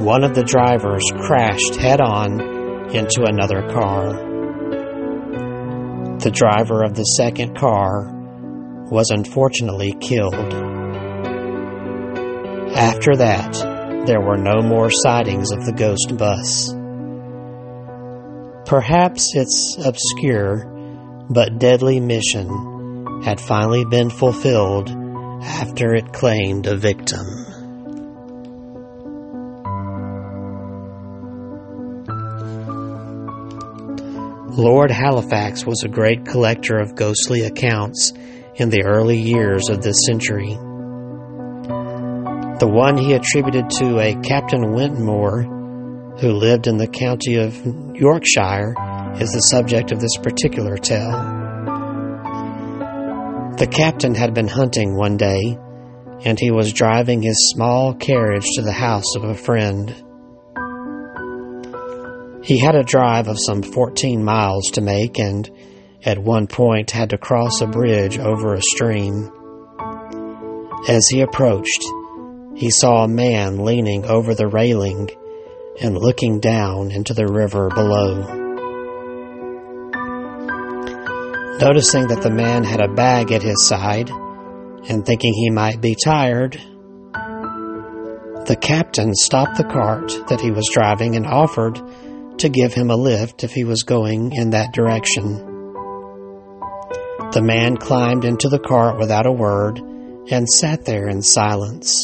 one 0.00 0.24
of 0.24 0.34
the 0.34 0.42
drivers 0.42 1.04
crashed 1.16 1.76
head 1.76 2.00
on 2.00 2.40
into 2.90 3.24
another 3.24 3.62
car. 3.72 4.14
The 6.18 6.32
driver 6.32 6.82
of 6.82 6.96
the 6.96 7.04
second 7.04 7.56
car 7.56 8.15
was 8.90 9.10
unfortunately 9.10 9.94
killed. 10.00 10.34
After 12.74 13.16
that, 13.16 14.06
there 14.06 14.20
were 14.20 14.36
no 14.36 14.62
more 14.62 14.90
sightings 14.90 15.50
of 15.50 15.64
the 15.64 15.72
ghost 15.72 16.16
bus. 16.16 16.72
Perhaps 18.68 19.34
its 19.34 19.76
obscure 19.84 20.72
but 21.30 21.58
deadly 21.58 22.00
mission 22.00 23.22
had 23.22 23.40
finally 23.40 23.84
been 23.84 24.10
fulfilled 24.10 24.90
after 25.42 25.94
it 25.94 26.12
claimed 26.12 26.66
a 26.66 26.76
victim. 26.76 27.26
Lord 34.56 34.90
Halifax 34.90 35.66
was 35.66 35.82
a 35.82 35.88
great 35.88 36.24
collector 36.24 36.78
of 36.78 36.94
ghostly 36.94 37.42
accounts 37.42 38.12
in 38.56 38.70
the 38.70 38.84
early 38.84 39.18
years 39.18 39.68
of 39.68 39.82
this 39.82 39.96
century. 40.06 40.56
The 42.58 42.68
one 42.68 42.96
he 42.96 43.12
attributed 43.12 43.68
to 43.78 43.98
a 43.98 44.14
Captain 44.22 44.72
Wentmore, 44.72 45.42
who 46.20 46.32
lived 46.32 46.66
in 46.66 46.78
the 46.78 46.86
county 46.86 47.36
of 47.36 47.54
Yorkshire, 47.94 48.74
is 49.20 49.30
the 49.32 49.40
subject 49.50 49.92
of 49.92 50.00
this 50.00 50.16
particular 50.22 50.78
tale. 50.78 51.44
The 53.58 53.68
captain 53.70 54.14
had 54.14 54.32
been 54.32 54.48
hunting 54.48 54.96
one 54.96 55.18
day, 55.18 55.58
and 56.24 56.38
he 56.38 56.50
was 56.50 56.72
driving 56.72 57.20
his 57.22 57.50
small 57.54 57.94
carriage 57.94 58.46
to 58.54 58.62
the 58.62 58.72
house 58.72 59.16
of 59.16 59.24
a 59.24 59.34
friend. 59.34 59.94
He 62.42 62.58
had 62.58 62.74
a 62.74 62.84
drive 62.84 63.28
of 63.28 63.38
some 63.38 63.62
14 63.62 64.24
miles 64.24 64.70
to 64.72 64.80
make, 64.80 65.18
and 65.18 65.50
at 66.06 66.18
one 66.18 66.46
point 66.46 66.92
had 66.92 67.10
to 67.10 67.18
cross 67.18 67.60
a 67.60 67.66
bridge 67.66 68.16
over 68.16 68.54
a 68.54 68.62
stream. 68.62 69.28
As 70.88 71.08
he 71.08 71.20
approached, 71.20 71.84
he 72.54 72.70
saw 72.70 73.02
a 73.02 73.08
man 73.08 73.64
leaning 73.64 74.06
over 74.06 74.32
the 74.32 74.46
railing 74.46 75.10
and 75.80 75.98
looking 75.98 76.38
down 76.38 76.92
into 76.92 77.12
the 77.12 77.26
river 77.26 77.68
below. 77.74 78.22
Noticing 81.58 82.06
that 82.06 82.22
the 82.22 82.30
man 82.30 82.62
had 82.62 82.80
a 82.80 82.94
bag 82.94 83.32
at 83.32 83.42
his 83.42 83.66
side 83.66 84.08
and 84.88 85.04
thinking 85.04 85.34
he 85.34 85.50
might 85.50 85.80
be 85.80 85.96
tired, 85.96 86.52
the 88.46 88.56
captain 88.60 89.12
stopped 89.12 89.56
the 89.56 89.64
cart 89.64 90.12
that 90.28 90.40
he 90.40 90.52
was 90.52 90.70
driving 90.72 91.16
and 91.16 91.26
offered 91.26 91.80
to 92.38 92.48
give 92.48 92.72
him 92.72 92.90
a 92.90 92.96
lift 92.96 93.42
if 93.42 93.52
he 93.52 93.64
was 93.64 93.82
going 93.82 94.32
in 94.32 94.50
that 94.50 94.72
direction. 94.72 95.55
The 97.36 97.42
man 97.42 97.76
climbed 97.76 98.24
into 98.24 98.48
the 98.48 98.58
cart 98.58 98.98
without 98.98 99.26
a 99.26 99.30
word 99.30 99.78
and 99.78 100.48
sat 100.48 100.86
there 100.86 101.06
in 101.06 101.20
silence. 101.20 101.94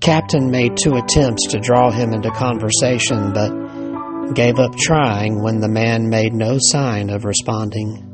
Captain 0.00 0.50
made 0.50 0.76
two 0.76 0.96
attempts 0.96 1.46
to 1.46 1.58
draw 1.58 1.90
him 1.90 2.12
into 2.12 2.30
conversation, 2.32 3.32
but 3.32 4.34
gave 4.34 4.58
up 4.58 4.76
trying 4.76 5.42
when 5.42 5.60
the 5.60 5.70
man 5.70 6.10
made 6.10 6.34
no 6.34 6.58
sign 6.60 7.08
of 7.08 7.24
responding. 7.24 8.04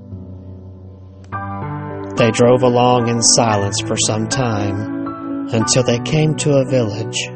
They 2.17 2.31
drove 2.31 2.63
along 2.63 3.09
in 3.09 3.21
silence 3.21 3.81
for 3.81 3.97
some 3.97 4.29
time 4.29 5.49
until 5.53 5.83
they 5.83 5.99
came 5.99 6.37
to 6.37 6.59
a 6.59 6.71
village. 6.71 7.27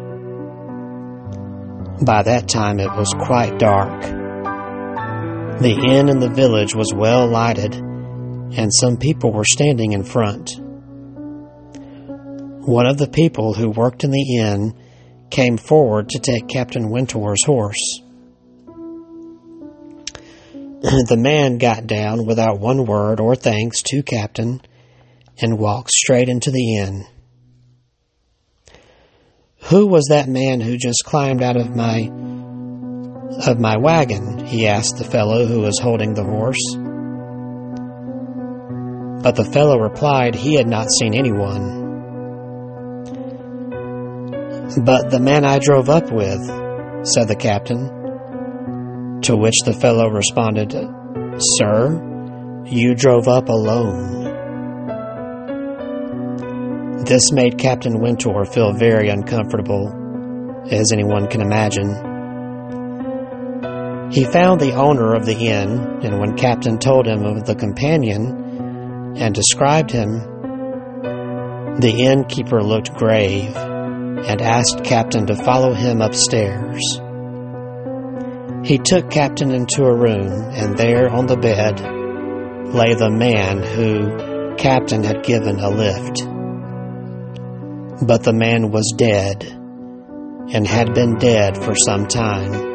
By 2.06 2.22
that 2.22 2.44
time 2.46 2.78
it 2.78 2.92
was 2.96 3.12
quite 3.26 3.58
dark. 3.58 4.21
The 5.62 5.80
inn 5.80 6.08
in 6.08 6.18
the 6.18 6.28
village 6.28 6.74
was 6.74 6.92
well 6.92 7.28
lighted, 7.28 7.72
and 7.76 8.74
some 8.74 8.96
people 8.96 9.32
were 9.32 9.44
standing 9.44 9.92
in 9.92 10.02
front. 10.02 10.56
One 12.66 12.86
of 12.86 12.98
the 12.98 13.06
people 13.06 13.54
who 13.54 13.70
worked 13.70 14.02
in 14.02 14.10
the 14.10 14.38
inn 14.38 14.74
came 15.30 15.56
forward 15.56 16.08
to 16.08 16.18
take 16.18 16.48
Captain 16.48 16.90
Wintour's 16.90 17.44
horse. 17.44 18.00
the 20.82 21.16
man 21.16 21.58
got 21.58 21.86
down 21.86 22.26
without 22.26 22.58
one 22.58 22.84
word 22.84 23.20
or 23.20 23.36
thanks 23.36 23.82
to 23.82 24.02
Captain 24.02 24.60
and 25.40 25.60
walked 25.60 25.92
straight 25.92 26.28
into 26.28 26.50
the 26.50 26.78
inn. 26.78 27.06
Who 29.70 29.86
was 29.86 30.06
that 30.08 30.28
man 30.28 30.60
who 30.60 30.76
just 30.76 31.04
climbed 31.04 31.40
out 31.40 31.56
of 31.56 31.76
my 31.76 32.10
of 33.46 33.58
my 33.58 33.76
wagon? 33.76 34.44
he 34.44 34.66
asked 34.66 34.98
the 34.98 35.04
fellow 35.04 35.46
who 35.46 35.60
was 35.60 35.78
holding 35.78 36.14
the 36.14 36.24
horse. 36.24 36.76
But 39.22 39.36
the 39.36 39.44
fellow 39.44 39.78
replied 39.78 40.34
he 40.34 40.54
had 40.54 40.66
not 40.66 40.90
seen 40.90 41.14
anyone. 41.14 41.80
But 44.84 45.10
the 45.10 45.20
man 45.20 45.44
I 45.44 45.58
drove 45.58 45.88
up 45.88 46.10
with, 46.10 46.40
said 47.06 47.28
the 47.28 47.36
captain. 47.38 49.20
To 49.22 49.36
which 49.36 49.60
the 49.64 49.72
fellow 49.72 50.08
responded, 50.08 50.72
Sir, 51.38 52.64
you 52.66 52.94
drove 52.94 53.28
up 53.28 53.48
alone. 53.48 54.22
This 57.04 57.32
made 57.32 57.58
Captain 57.58 58.00
Wintour 58.00 58.44
feel 58.44 58.72
very 58.72 59.08
uncomfortable, 59.08 59.92
as 60.70 60.90
anyone 60.92 61.28
can 61.28 61.40
imagine. 61.40 62.11
He 64.12 64.24
found 64.24 64.60
the 64.60 64.74
owner 64.74 65.14
of 65.14 65.24
the 65.24 65.34
inn, 65.36 66.02
and 66.02 66.20
when 66.20 66.36
Captain 66.36 66.78
told 66.78 67.06
him 67.06 67.24
of 67.24 67.46
the 67.46 67.54
companion 67.54 69.16
and 69.16 69.34
described 69.34 69.90
him, 69.90 70.10
the 71.80 71.94
innkeeper 71.98 72.62
looked 72.62 72.92
grave 72.92 73.56
and 73.56 74.42
asked 74.42 74.84
Captain 74.84 75.26
to 75.28 75.34
follow 75.34 75.72
him 75.72 76.02
upstairs. 76.02 77.00
He 78.64 78.76
took 78.76 79.10
Captain 79.10 79.50
into 79.50 79.82
a 79.84 79.96
room, 79.96 80.30
and 80.52 80.76
there 80.76 81.08
on 81.08 81.24
the 81.24 81.38
bed 81.38 81.80
lay 82.74 82.92
the 82.92 83.10
man 83.10 83.62
who 83.62 84.54
Captain 84.56 85.02
had 85.02 85.24
given 85.24 85.58
a 85.58 85.70
lift. 85.70 86.22
But 88.06 88.24
the 88.24 88.34
man 88.34 88.70
was 88.70 88.92
dead, 88.94 89.42
and 90.52 90.66
had 90.66 90.92
been 90.92 91.16
dead 91.16 91.56
for 91.56 91.74
some 91.74 92.06
time. 92.06 92.71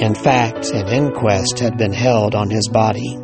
In 0.00 0.14
fact, 0.14 0.70
an 0.70 0.86
inquest 0.86 1.58
had 1.58 1.76
been 1.76 1.92
held 1.92 2.36
on 2.36 2.50
his 2.50 2.68
body. 2.68 3.16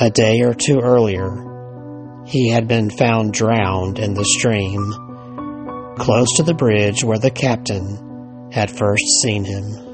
A 0.00 0.10
day 0.10 0.40
or 0.40 0.52
two 0.52 0.80
earlier, 0.82 2.24
he 2.26 2.50
had 2.50 2.66
been 2.66 2.90
found 2.90 3.32
drowned 3.32 4.00
in 4.00 4.14
the 4.14 4.24
stream, 4.24 5.94
close 5.96 6.36
to 6.36 6.42
the 6.42 6.54
bridge 6.54 7.04
where 7.04 7.20
the 7.20 7.30
captain 7.30 8.50
had 8.50 8.68
first 8.68 9.04
seen 9.22 9.44
him. 9.44 9.86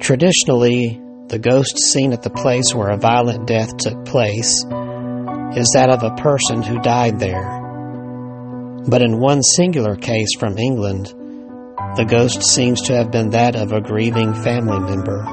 Traditionally, 0.00 0.98
the 1.26 1.38
ghost 1.38 1.78
seen 1.78 2.14
at 2.14 2.22
the 2.22 2.30
place 2.30 2.74
where 2.74 2.88
a 2.88 2.96
violent 2.96 3.46
death 3.46 3.76
took 3.76 4.06
place 4.06 4.64
is 5.54 5.70
that 5.74 5.90
of 5.90 6.02
a 6.02 6.14
person 6.16 6.62
who 6.62 6.80
died 6.80 7.18
there. 7.18 7.62
But 8.88 9.02
in 9.02 9.20
one 9.20 9.42
singular 9.42 9.96
case 9.96 10.30
from 10.38 10.58
England, 10.58 11.06
the 11.96 12.06
ghost 12.08 12.42
seems 12.42 12.82
to 12.82 12.94
have 12.94 13.10
been 13.10 13.30
that 13.30 13.56
of 13.56 13.72
a 13.72 13.80
grieving 13.80 14.34
family 14.34 14.78
member. 14.78 15.24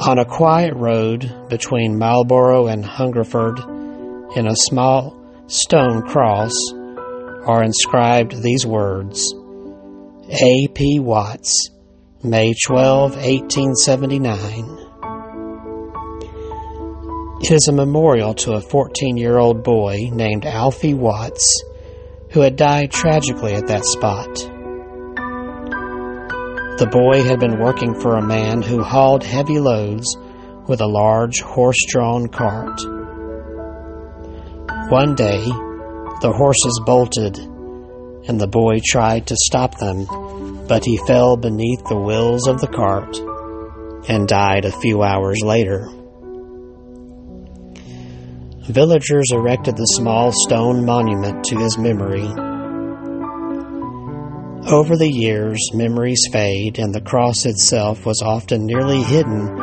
On 0.00 0.18
a 0.18 0.24
quiet 0.24 0.74
road 0.74 1.48
between 1.48 1.98
Marlborough 1.98 2.66
and 2.66 2.84
Hungerford, 2.84 3.58
in 4.36 4.46
a 4.46 4.54
small 4.54 5.16
stone 5.46 6.02
cross, 6.02 6.52
are 7.46 7.62
inscribed 7.62 8.42
these 8.42 8.66
words 8.66 9.34
A. 10.30 10.68
P. 10.74 11.00
Watts, 11.00 11.70
May 12.22 12.54
12, 12.66 13.16
1879. 13.16 14.77
It 17.40 17.52
is 17.52 17.68
a 17.68 17.72
memorial 17.72 18.34
to 18.34 18.54
a 18.54 18.60
14 18.60 19.16
year 19.16 19.38
old 19.38 19.62
boy 19.62 20.10
named 20.12 20.44
Alfie 20.44 20.92
Watts 20.92 21.62
who 22.30 22.40
had 22.40 22.56
died 22.56 22.90
tragically 22.90 23.54
at 23.54 23.68
that 23.68 23.84
spot. 23.84 24.34
The 26.78 26.88
boy 26.90 27.22
had 27.22 27.38
been 27.38 27.60
working 27.60 27.94
for 28.00 28.16
a 28.16 28.26
man 28.26 28.60
who 28.60 28.82
hauled 28.82 29.22
heavy 29.22 29.60
loads 29.60 30.16
with 30.66 30.80
a 30.80 30.86
large 30.88 31.40
horse 31.40 31.78
drawn 31.88 32.26
cart. 32.26 32.80
One 34.90 35.14
day, 35.14 35.44
the 36.20 36.34
horses 36.36 36.80
bolted, 36.84 37.38
and 37.38 38.40
the 38.40 38.48
boy 38.48 38.80
tried 38.84 39.28
to 39.28 39.36
stop 39.36 39.78
them, 39.78 40.06
but 40.66 40.84
he 40.84 40.98
fell 41.06 41.36
beneath 41.36 41.84
the 41.88 42.00
wheels 42.00 42.48
of 42.48 42.60
the 42.60 42.66
cart 42.66 43.16
and 44.08 44.26
died 44.26 44.64
a 44.64 44.80
few 44.80 45.04
hours 45.04 45.40
later. 45.42 45.88
Villagers 48.68 49.30
erected 49.32 49.76
the 49.78 49.96
small 49.96 50.30
stone 50.30 50.84
monument 50.84 51.42
to 51.44 51.56
his 51.56 51.78
memory. 51.78 52.28
Over 54.70 54.94
the 54.94 55.10
years, 55.10 55.58
memories 55.72 56.28
fade, 56.30 56.78
and 56.78 56.94
the 56.94 57.00
cross 57.00 57.46
itself 57.46 58.04
was 58.04 58.20
often 58.22 58.66
nearly 58.66 59.02
hidden 59.02 59.56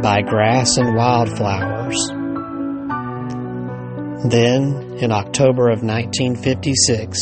by 0.00 0.22
grass 0.22 0.78
and 0.78 0.96
wildflowers. 0.96 2.08
Then, 4.30 4.96
in 5.02 5.12
October 5.12 5.68
of 5.68 5.82
1956, 5.82 7.20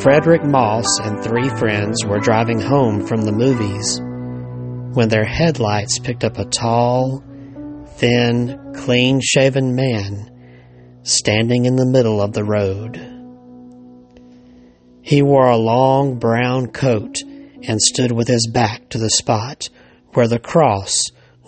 Frederick 0.00 0.44
Moss 0.44 0.86
and 1.02 1.24
three 1.24 1.48
friends 1.48 2.04
were 2.06 2.20
driving 2.20 2.60
home 2.60 3.04
from 3.04 3.22
the 3.22 3.32
movies 3.32 4.00
when 4.94 5.08
their 5.08 5.24
headlights 5.24 5.98
picked 5.98 6.22
up 6.22 6.38
a 6.38 6.44
tall, 6.44 7.24
thin, 8.00 8.72
clean 8.74 9.20
shaven 9.22 9.76
man 9.76 11.00
standing 11.02 11.66
in 11.66 11.76
the 11.76 11.86
middle 11.86 12.22
of 12.22 12.32
the 12.32 12.44
road. 12.44 12.96
He 15.02 15.20
wore 15.22 15.48
a 15.48 15.56
long 15.56 16.18
brown 16.18 16.68
coat 16.68 17.20
and 17.22 17.80
stood 17.80 18.10
with 18.10 18.26
his 18.26 18.48
back 18.52 18.88
to 18.90 18.98
the 18.98 19.10
spot 19.10 19.68
where 20.14 20.28
the 20.28 20.38
cross 20.38 20.98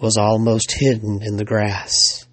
was 0.01 0.19
almost 0.19 0.75
hidden 0.79 1.21
in 1.23 1.37
the 1.37 1.45
grass. 1.45 2.27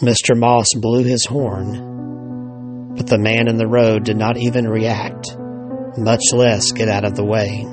Mr. 0.00 0.38
Moss 0.38 0.68
blew 0.74 1.04
his 1.04 1.26
horn, 1.26 2.94
but 2.96 3.08
the 3.08 3.18
man 3.18 3.46
in 3.46 3.56
the 3.56 3.66
road 3.66 4.04
did 4.04 4.16
not 4.16 4.38
even 4.38 4.66
react, 4.66 5.36
much 5.98 6.22
less 6.32 6.72
get 6.72 6.88
out 6.88 7.04
of 7.04 7.14
the 7.14 7.24
way. 7.24 7.66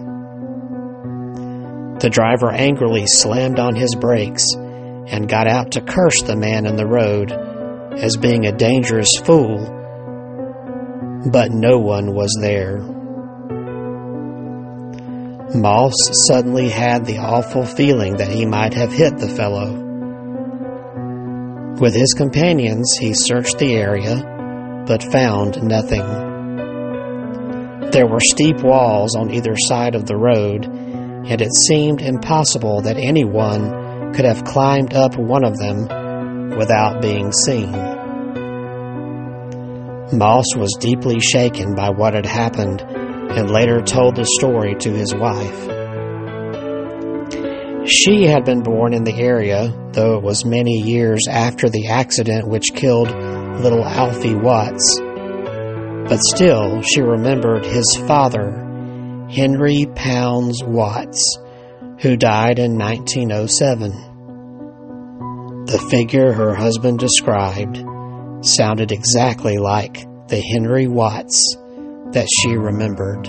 The 1.99 2.09
driver 2.09 2.51
angrily 2.51 3.07
slammed 3.07 3.59
on 3.59 3.75
his 3.75 3.95
brakes 3.95 4.45
and 4.53 5.29
got 5.29 5.47
out 5.47 5.71
to 5.71 5.81
curse 5.81 6.21
the 6.21 6.35
man 6.35 6.65
in 6.65 6.75
the 6.75 6.85
road 6.85 7.31
as 7.31 8.17
being 8.17 8.45
a 8.45 8.51
dangerous 8.51 9.17
fool, 9.23 9.59
but 11.31 11.51
no 11.51 11.79
one 11.79 12.13
was 12.13 12.37
there. 12.41 12.79
Moss 15.55 15.95
suddenly 16.27 16.67
had 16.67 17.05
the 17.05 17.19
awful 17.19 17.63
feeling 17.65 18.17
that 18.17 18.31
he 18.31 18.45
might 18.45 18.73
have 18.73 18.91
hit 18.91 19.17
the 19.17 19.29
fellow. 19.29 19.81
With 21.79 21.95
his 21.95 22.13
companions, 22.13 22.97
he 22.99 23.13
searched 23.13 23.57
the 23.57 23.73
area 23.73 24.33
but 24.85 25.01
found 25.01 25.63
nothing. 25.63 26.05
There 27.91 28.07
were 28.07 28.19
steep 28.19 28.61
walls 28.61 29.15
on 29.15 29.31
either 29.31 29.55
side 29.55 29.95
of 29.95 30.05
the 30.05 30.17
road, 30.17 30.67
and 31.27 31.41
it 31.41 31.53
seemed 31.67 32.01
impossible 32.01 32.81
that 32.81 32.97
anyone 32.97 34.13
could 34.13 34.25
have 34.25 34.43
climbed 34.43 34.93
up 34.93 35.17
one 35.17 35.43
of 35.43 35.57
them 35.57 36.49
without 36.57 37.01
being 37.01 37.31
seen. 37.31 37.71
Moss 40.13 40.45
was 40.55 40.77
deeply 40.79 41.19
shaken 41.19 41.75
by 41.75 41.89
what 41.89 42.13
had 42.13 42.25
happened 42.25 42.81
and 42.81 43.49
later 43.49 43.81
told 43.81 44.15
the 44.15 44.25
story 44.39 44.75
to 44.75 44.91
his 44.91 45.13
wife. 45.13 45.75
She 47.87 48.25
had 48.25 48.45
been 48.45 48.61
born 48.63 48.93
in 48.93 49.03
the 49.03 49.15
area, 49.15 49.71
though 49.91 50.17
it 50.17 50.23
was 50.23 50.45
many 50.45 50.79
years 50.81 51.27
after 51.29 51.69
the 51.69 51.87
accident 51.87 52.47
which 52.47 52.73
killed 52.73 53.09
little 53.59 53.83
Alfie 53.83 54.35
Watts. 54.35 54.99
But 56.07 56.19
still, 56.21 56.81
she 56.81 57.01
remembered 57.01 57.65
his 57.65 57.85
father, 58.07 58.64
Henry 59.35 59.85
Pounds 59.95 60.63
Watts, 60.63 61.39
who 61.99 62.15
died 62.15 62.57
in 62.57 62.77
1907. 62.77 63.91
The 65.65 65.87
figure 65.89 66.31
her 66.31 66.55
husband 66.55 66.99
described 66.99 67.83
sounded 68.39 68.93
exactly 68.93 69.57
like 69.57 70.05
the 70.29 70.39
Henry 70.39 70.87
Watts 70.87 71.57
that 72.13 72.29
she 72.31 72.55
remembered. 72.55 73.25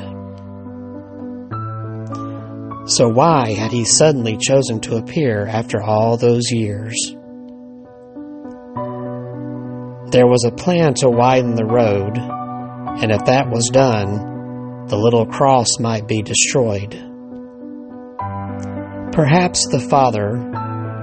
So 2.89 3.09
why 3.09 3.55
had 3.55 3.73
he 3.73 3.85
suddenly 3.85 4.37
chosen 4.37 4.79
to 4.83 4.99
appear 4.99 5.45
after 5.45 5.83
all 5.83 6.17
those 6.17 6.53
years? 6.53 6.95
There 10.13 10.29
was 10.29 10.45
a 10.47 10.53
plan 10.53 10.95
to 10.95 11.11
widen 11.11 11.57
the 11.57 11.65
road, 11.65 12.17
and 12.17 13.11
if 13.11 13.25
that 13.25 13.51
was 13.51 13.71
done, 13.73 14.36
the 14.89 14.97
little 14.97 15.27
cross 15.27 15.79
might 15.81 16.07
be 16.07 16.23
destroyed. 16.23 16.93
Perhaps 19.13 19.67
the 19.69 19.81
father, 19.81 20.37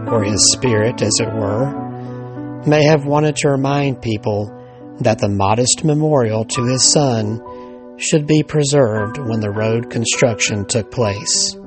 or 0.07 0.23
his 0.23 0.53
spirit 0.53 1.01
as 1.01 1.19
it 1.19 1.33
were, 1.33 2.61
may 2.65 2.83
have 2.83 3.05
wanted 3.05 3.35
to 3.35 3.49
remind 3.49 4.01
people 4.01 4.51
that 5.01 5.19
the 5.19 5.27
modest 5.27 5.83
memorial 5.83 6.45
to 6.45 6.63
his 6.63 6.83
son 6.83 7.41
should 7.97 8.25
be 8.25 8.43
preserved 8.43 9.17
when 9.17 9.39
the 9.39 9.51
road 9.51 9.89
construction 9.89 10.65
took 10.65 10.89
place. 10.91 11.57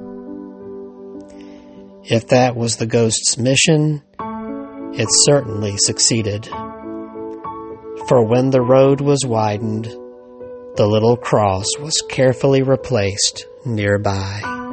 If 2.04 2.28
that 2.28 2.56
was 2.56 2.76
the 2.76 2.86
ghost's 2.86 3.36
mission, 3.36 4.02
it 4.94 5.08
certainly 5.24 5.76
succeeded. 5.76 6.46
For 8.06 8.24
when 8.24 8.50
the 8.50 8.62
road 8.62 9.00
was 9.00 9.26
widened, 9.26 9.94
the 10.76 10.86
little 10.86 11.16
cross 11.16 11.66
was 11.78 11.94
carefully 12.08 12.62
replaced 12.62 13.46
nearby. 13.64 14.65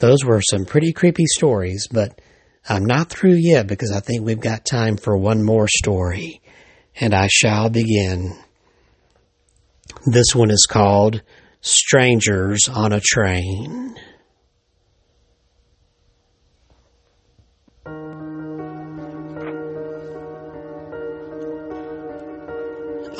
Those 0.00 0.24
were 0.24 0.40
some 0.40 0.64
pretty 0.64 0.92
creepy 0.94 1.26
stories, 1.26 1.86
but 1.86 2.20
I'm 2.66 2.86
not 2.86 3.10
through 3.10 3.34
yet 3.34 3.66
because 3.66 3.92
I 3.92 4.00
think 4.00 4.24
we've 4.24 4.40
got 4.40 4.64
time 4.64 4.96
for 4.96 5.16
one 5.16 5.42
more 5.42 5.68
story, 5.68 6.40
and 6.98 7.14
I 7.14 7.28
shall 7.30 7.68
begin. 7.68 8.34
This 10.06 10.34
one 10.34 10.50
is 10.50 10.66
called 10.68 11.22
Strangers 11.60 12.60
on 12.72 12.94
a 12.94 13.00
Train. 13.00 13.94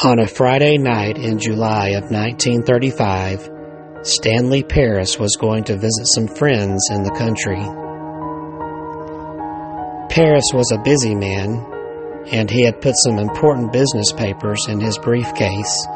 On 0.03 0.19
a 0.19 0.27
Friday 0.27 0.79
night 0.79 1.19
in 1.19 1.39
July 1.39 1.89
of 1.89 2.05
1935, 2.05 3.60
Stanley 4.03 4.63
Paris 4.63 5.19
was 5.19 5.37
going 5.39 5.63
to 5.65 5.77
visit 5.77 6.07
some 6.15 6.27
friends 6.27 6.89
in 6.91 7.03
the 7.03 7.11
country. 7.11 7.61
Paris 10.09 10.47
was 10.55 10.73
a 10.73 10.83
busy 10.83 11.15
man, 11.15 11.67
and 12.33 12.51
he 12.51 12.65
had 12.65 12.81
put 12.81 12.95
some 12.97 13.19
important 13.19 13.75
business 13.75 14.11
papers 14.13 14.67
in 14.71 14.81
his 14.81 14.97
briefcase, 14.97 15.87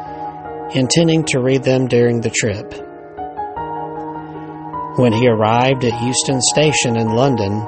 intending 0.75 1.23
to 1.23 1.39
read 1.39 1.63
them 1.63 1.87
during 1.87 2.21
the 2.21 2.29
trip. 2.29 2.71
When 4.99 5.11
he 5.11 5.27
arrived 5.27 5.83
at 5.83 6.03
Euston 6.03 6.41
Station 6.41 6.97
in 6.97 7.09
London, 7.09 7.65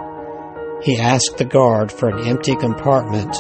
he 0.83 0.99
asked 0.99 1.37
the 1.37 1.45
guard 1.45 1.91
for 1.91 2.09
an 2.09 2.27
empty 2.27 2.55
compartment 2.55 3.35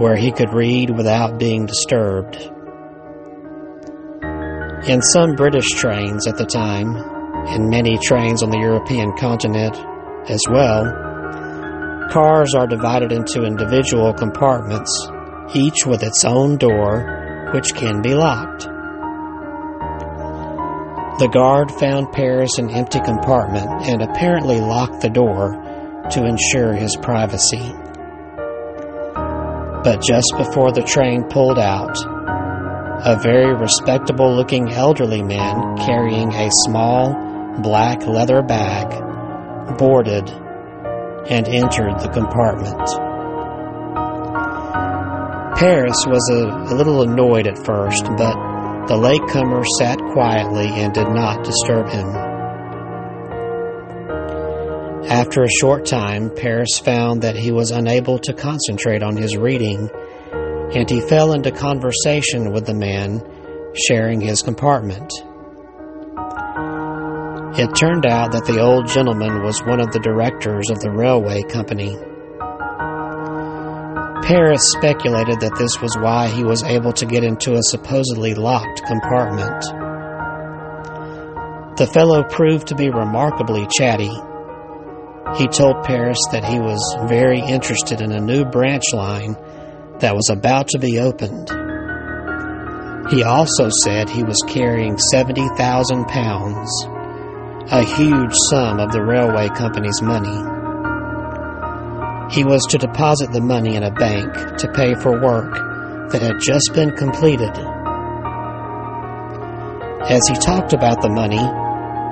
where 0.00 0.16
he 0.16 0.32
could 0.32 0.54
read 0.54 0.88
without 0.88 1.38
being 1.38 1.66
disturbed. 1.66 2.50
In 4.86 5.00
some 5.00 5.34
British 5.34 5.70
trains 5.70 6.26
at 6.26 6.36
the 6.36 6.44
time, 6.44 6.94
and 7.48 7.70
many 7.70 7.96
trains 7.96 8.42
on 8.42 8.50
the 8.50 8.58
European 8.58 9.16
continent 9.16 9.74
as 10.28 10.42
well, 10.50 10.84
cars 12.10 12.54
are 12.54 12.66
divided 12.66 13.10
into 13.10 13.44
individual 13.44 14.12
compartments, 14.12 14.90
each 15.54 15.86
with 15.86 16.02
its 16.02 16.26
own 16.26 16.58
door, 16.58 17.50
which 17.54 17.72
can 17.74 18.02
be 18.02 18.14
locked. 18.14 18.64
The 21.18 21.30
guard 21.32 21.70
found 21.70 22.12
Paris 22.12 22.58
an 22.58 22.68
empty 22.68 23.00
compartment 23.00 23.88
and 23.88 24.02
apparently 24.02 24.60
locked 24.60 25.00
the 25.00 25.08
door 25.08 25.52
to 26.10 26.26
ensure 26.26 26.74
his 26.74 26.94
privacy. 26.96 27.72
But 29.82 30.02
just 30.02 30.34
before 30.36 30.72
the 30.72 30.84
train 30.86 31.24
pulled 31.24 31.58
out, 31.58 31.96
a 33.04 33.18
very 33.20 33.54
respectable 33.54 34.34
looking 34.34 34.72
elderly 34.72 35.22
man 35.22 35.76
carrying 35.76 36.32
a 36.32 36.48
small 36.64 37.12
black 37.60 38.06
leather 38.06 38.40
bag 38.40 38.88
boarded 39.76 40.26
and 41.28 41.46
entered 41.46 42.00
the 42.00 42.08
compartment. 42.08 42.80
Paris 45.58 46.02
was 46.06 46.30
a, 46.32 46.72
a, 46.72 46.74
little 46.74 47.02
annoyed 47.02 47.46
at 47.46 47.58
first, 47.58 48.04
but 48.16 48.86
the 48.86 48.96
latecomer 48.96 49.62
sat 49.78 49.98
quietly 50.14 50.68
and 50.68 50.94
did 50.94 51.08
not 51.08 51.44
disturb 51.44 51.90
him. 51.90 52.08
After 55.10 55.42
a 55.42 55.50
short 55.50 55.84
time, 55.84 56.30
Paris 56.34 56.78
found 56.78 57.20
that 57.20 57.36
he 57.36 57.52
was 57.52 57.70
unable 57.70 58.18
to 58.20 58.32
concentrate 58.32 59.02
on 59.02 59.18
his 59.18 59.36
reading 59.36 59.90
and 60.74 60.90
he 60.90 61.00
fell 61.00 61.32
into 61.32 61.52
conversation 61.52 62.52
with 62.52 62.66
the 62.66 62.74
man 62.74 63.22
sharing 63.74 64.20
his 64.20 64.42
compartment. 64.42 65.12
It 67.56 67.72
turned 67.76 68.04
out 68.04 68.32
that 68.32 68.46
the 68.46 68.60
old 68.60 68.88
gentleman 68.88 69.42
was 69.42 69.62
one 69.62 69.78
of 69.78 69.92
the 69.92 70.00
directors 70.00 70.70
of 70.70 70.80
the 70.80 70.90
railway 70.90 71.42
company. 71.42 71.96
Paris 74.26 74.72
speculated 74.72 75.38
that 75.40 75.54
this 75.56 75.80
was 75.80 75.96
why 75.98 76.28
he 76.28 76.42
was 76.42 76.64
able 76.64 76.92
to 76.94 77.06
get 77.06 77.22
into 77.22 77.54
a 77.54 77.62
supposedly 77.62 78.34
locked 78.34 78.82
compartment. 78.84 79.62
The 81.76 81.86
fellow 81.86 82.24
proved 82.24 82.68
to 82.68 82.74
be 82.74 82.90
remarkably 82.90 83.68
chatty. 83.70 84.10
He 85.36 85.46
told 85.46 85.84
Paris 85.84 86.18
that 86.32 86.44
he 86.44 86.58
was 86.58 86.80
very 87.08 87.40
interested 87.40 88.00
in 88.00 88.10
a 88.12 88.20
new 88.20 88.44
branch 88.44 88.92
line 88.92 89.36
that 90.00 90.14
was 90.14 90.28
about 90.30 90.68
to 90.68 90.78
be 90.78 90.98
opened. 90.98 91.50
He 93.10 93.22
also 93.22 93.68
said 93.68 94.08
he 94.08 94.24
was 94.24 94.42
carrying 94.48 94.96
70,000 94.98 96.06
pounds, 96.06 96.70
a 97.70 97.82
huge 97.84 98.32
sum 98.50 98.80
of 98.80 98.92
the 98.92 99.02
railway 99.02 99.48
company's 99.48 100.00
money. 100.00 100.34
He 102.34 102.44
was 102.44 102.66
to 102.70 102.78
deposit 102.78 103.30
the 103.32 103.42
money 103.42 103.76
in 103.76 103.82
a 103.82 103.92
bank 103.92 104.32
to 104.58 104.72
pay 104.72 104.94
for 104.94 105.20
work 105.22 105.52
that 106.10 106.22
had 106.22 106.40
just 106.40 106.72
been 106.74 106.96
completed. 106.96 107.52
As 110.08 110.22
he 110.28 110.34
talked 110.34 110.72
about 110.72 111.02
the 111.02 111.10
money, 111.10 111.44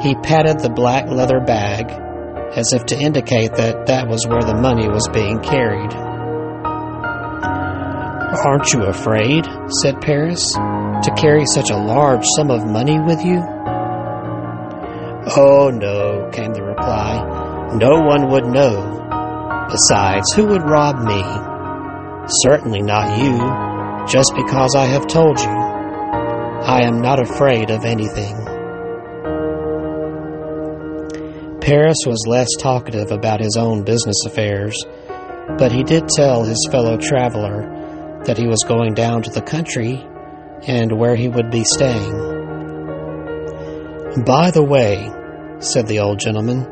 he 0.02 0.14
patted 0.16 0.60
the 0.60 0.70
black 0.70 1.08
leather 1.08 1.40
bag 1.40 1.90
as 2.56 2.72
if 2.72 2.84
to 2.86 2.98
indicate 2.98 3.54
that 3.54 3.86
that 3.86 4.08
was 4.08 4.26
where 4.26 4.42
the 4.42 4.54
money 4.54 4.88
was 4.88 5.08
being 5.12 5.40
carried. 5.40 6.11
Aren't 8.32 8.72
you 8.72 8.84
afraid, 8.84 9.44
said 9.82 10.00
Paris, 10.00 10.54
to 10.54 11.14
carry 11.18 11.44
such 11.44 11.68
a 11.70 11.76
large 11.76 12.24
sum 12.34 12.50
of 12.50 12.66
money 12.66 12.98
with 12.98 13.22
you? 13.22 13.42
Oh, 15.36 15.70
no, 15.70 16.30
came 16.32 16.54
the 16.54 16.62
reply. 16.62 17.20
No 17.74 18.00
one 18.00 18.30
would 18.30 18.46
know. 18.46 19.66
Besides, 19.70 20.32
who 20.32 20.46
would 20.46 20.62
rob 20.62 20.96
me? 21.04 21.22
Certainly 22.42 22.80
not 22.82 23.18
you, 23.18 24.06
just 24.10 24.32
because 24.34 24.74
I 24.74 24.86
have 24.86 25.06
told 25.06 25.38
you. 25.38 25.50
I 25.50 26.80
am 26.86 27.02
not 27.02 27.20
afraid 27.20 27.70
of 27.70 27.84
anything. 27.84 28.34
Paris 31.60 31.98
was 32.06 32.24
less 32.26 32.48
talkative 32.58 33.12
about 33.12 33.40
his 33.40 33.56
own 33.58 33.84
business 33.84 34.24
affairs, 34.24 34.82
but 35.58 35.70
he 35.70 35.82
did 35.82 36.08
tell 36.08 36.44
his 36.44 36.66
fellow 36.70 36.96
traveler 36.96 37.71
that 38.24 38.38
he 38.38 38.46
was 38.46 38.64
going 38.66 38.94
down 38.94 39.22
to 39.22 39.30
the 39.30 39.42
country 39.42 40.06
and 40.66 40.96
where 40.96 41.16
he 41.16 41.28
would 41.28 41.50
be 41.50 41.64
staying. 41.64 42.12
By 44.24 44.50
the 44.50 44.64
way, 44.64 45.10
said 45.60 45.86
the 45.86 46.00
old 46.00 46.18
gentleman, 46.18 46.66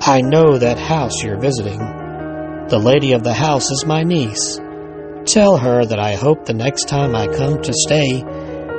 I 0.00 0.20
know 0.22 0.58
that 0.58 0.78
house 0.78 1.22
you're 1.22 1.40
visiting. 1.40 1.78
The 2.68 2.80
lady 2.82 3.12
of 3.12 3.22
the 3.22 3.34
house 3.34 3.70
is 3.70 3.84
my 3.86 4.02
niece. 4.02 4.58
Tell 5.26 5.58
her 5.58 5.84
that 5.84 5.98
I 5.98 6.14
hope 6.14 6.44
the 6.44 6.54
next 6.54 6.88
time 6.88 7.14
I 7.14 7.26
come 7.26 7.60
to 7.60 7.72
stay, 7.72 8.24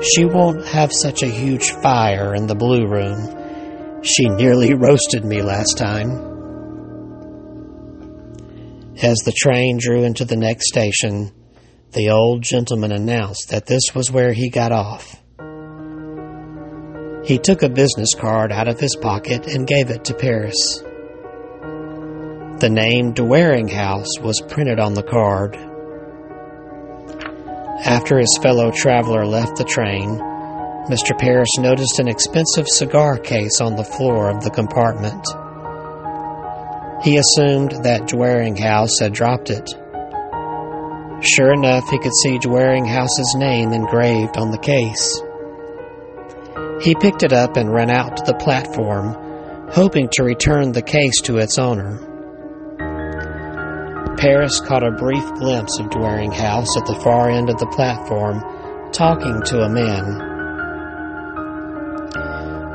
she 0.02 0.26
won't 0.26 0.66
have 0.66 0.92
such 0.92 1.22
a 1.22 1.28
huge 1.28 1.72
fire 1.84 2.34
in 2.34 2.48
the 2.48 2.56
blue 2.56 2.88
room. 2.88 4.02
She 4.04 4.28
nearly 4.30 4.74
roasted 4.88 5.24
me 5.24 5.42
last 5.42 5.78
time. 5.78 6.10
As 9.04 9.20
the 9.20 9.34
train 9.36 9.78
drew 9.80 10.04
into 10.04 10.26
the 10.26 10.36
next 10.36 10.68
station, 10.68 11.32
the 11.94 12.10
old 12.10 12.42
gentleman 12.42 12.92
announced 12.92 13.50
that 13.50 13.66
this 13.66 13.94
was 13.94 14.12
where 14.12 14.32
he 14.32 14.50
got 14.50 14.72
off. 14.72 15.22
He 17.26 17.38
took 17.38 17.62
a 17.62 17.70
business 17.70 18.16
card 18.16 18.52
out 18.52 18.68
of 18.68 18.80
his 18.80 18.96
pocket 18.96 19.46
and 19.46 19.68
gave 19.68 19.90
it 19.90 20.06
to 20.06 20.14
Paris. 20.14 20.80
The 22.60 22.70
name 22.70 23.14
Dwaring 23.14 23.70
House 23.70 24.20
was 24.22 24.42
printed 24.42 24.80
on 24.80 24.94
the 24.94 25.04
card. 25.04 25.56
After 27.84 28.20
his 28.20 28.40
fellow 28.42 28.72
traveler 28.72 29.26
left 29.26 29.58
the 29.58 29.64
train, 29.64 30.20
Mr. 30.90 31.18
Paris 31.18 31.58
noticed 31.60 32.00
an 32.00 32.08
expensive 32.08 32.68
cigar 32.68 33.18
case 33.18 33.60
on 33.60 33.76
the 33.76 33.84
floor 33.84 34.30
of 34.30 34.44
the 34.44 34.50
compartment. 34.50 35.26
He 37.04 37.18
assumed 37.18 37.84
that 37.84 38.08
Dwaring 38.08 38.58
House 38.58 39.00
had 39.00 39.14
dropped 39.14 39.50
it. 39.50 39.70
Sure 41.22 41.54
enough, 41.54 41.88
he 41.90 42.00
could 42.00 42.16
see 42.24 42.40
Dwaring 42.40 42.88
House's 42.88 43.36
name 43.38 43.74
engraved 43.74 44.38
on 44.38 44.50
the 44.50 44.58
case. 44.58 45.22
He 46.84 46.96
picked 46.96 47.22
it 47.22 47.32
up 47.32 47.58
and 47.58 47.72
ran 47.72 47.92
out 47.92 48.18
to 48.18 48.24
the 48.26 48.34
platform, 48.34 49.16
hoping 49.70 50.10
to 50.14 50.24
return 50.24 50.72
the 50.72 50.82
case 50.82 51.22
to 51.22 51.38
its 51.38 51.60
owner. 51.60 52.00
Paris 54.18 54.60
caught 54.62 54.84
a 54.84 54.92
brief 54.92 55.24
glimpse 55.36 55.80
of 55.80 55.92
Dwaring 55.92 56.34
House 56.34 56.76
at 56.76 56.88
the 56.88 57.00
far 57.04 57.30
end 57.30 57.50
of 57.50 57.58
the 57.58 57.68
platform, 57.68 58.42
talking 58.92 59.42
to 59.46 59.62
a 59.62 59.70
man. 59.70 60.30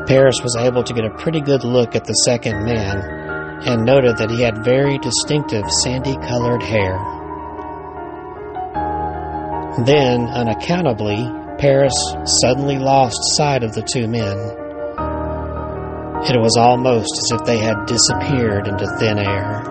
Paris 0.06 0.40
was 0.40 0.54
able 0.56 0.84
to 0.84 0.94
get 0.94 1.04
a 1.04 1.18
pretty 1.18 1.40
good 1.40 1.64
look 1.64 1.96
at 1.96 2.04
the 2.04 2.14
second 2.24 2.64
man 2.64 2.98
and 3.66 3.84
noted 3.84 4.16
that 4.18 4.30
he 4.30 4.42
had 4.42 4.64
very 4.64 4.98
distinctive 4.98 5.68
sandy 5.82 6.16
colored 6.18 6.62
hair. 6.62 7.15
Then, 9.84 10.26
unaccountably, 10.28 11.30
Paris 11.58 11.92
suddenly 12.40 12.78
lost 12.78 13.36
sight 13.36 13.62
of 13.62 13.74
the 13.74 13.82
two 13.82 14.08
men. 14.08 14.38
It 16.24 16.40
was 16.40 16.56
almost 16.56 17.12
as 17.18 17.38
if 17.38 17.44
they 17.44 17.58
had 17.58 17.84
disappeared 17.84 18.68
into 18.68 18.86
thin 18.98 19.18
air. 19.18 19.62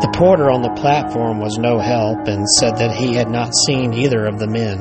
The 0.00 0.12
porter 0.16 0.50
on 0.50 0.62
the 0.62 0.80
platform 0.80 1.40
was 1.40 1.58
no 1.58 1.78
help 1.78 2.26
and 2.26 2.48
said 2.48 2.78
that 2.78 2.96
he 2.96 3.12
had 3.14 3.28
not 3.28 3.52
seen 3.66 3.92
either 3.92 4.24
of 4.26 4.38
the 4.38 4.48
men. 4.48 4.78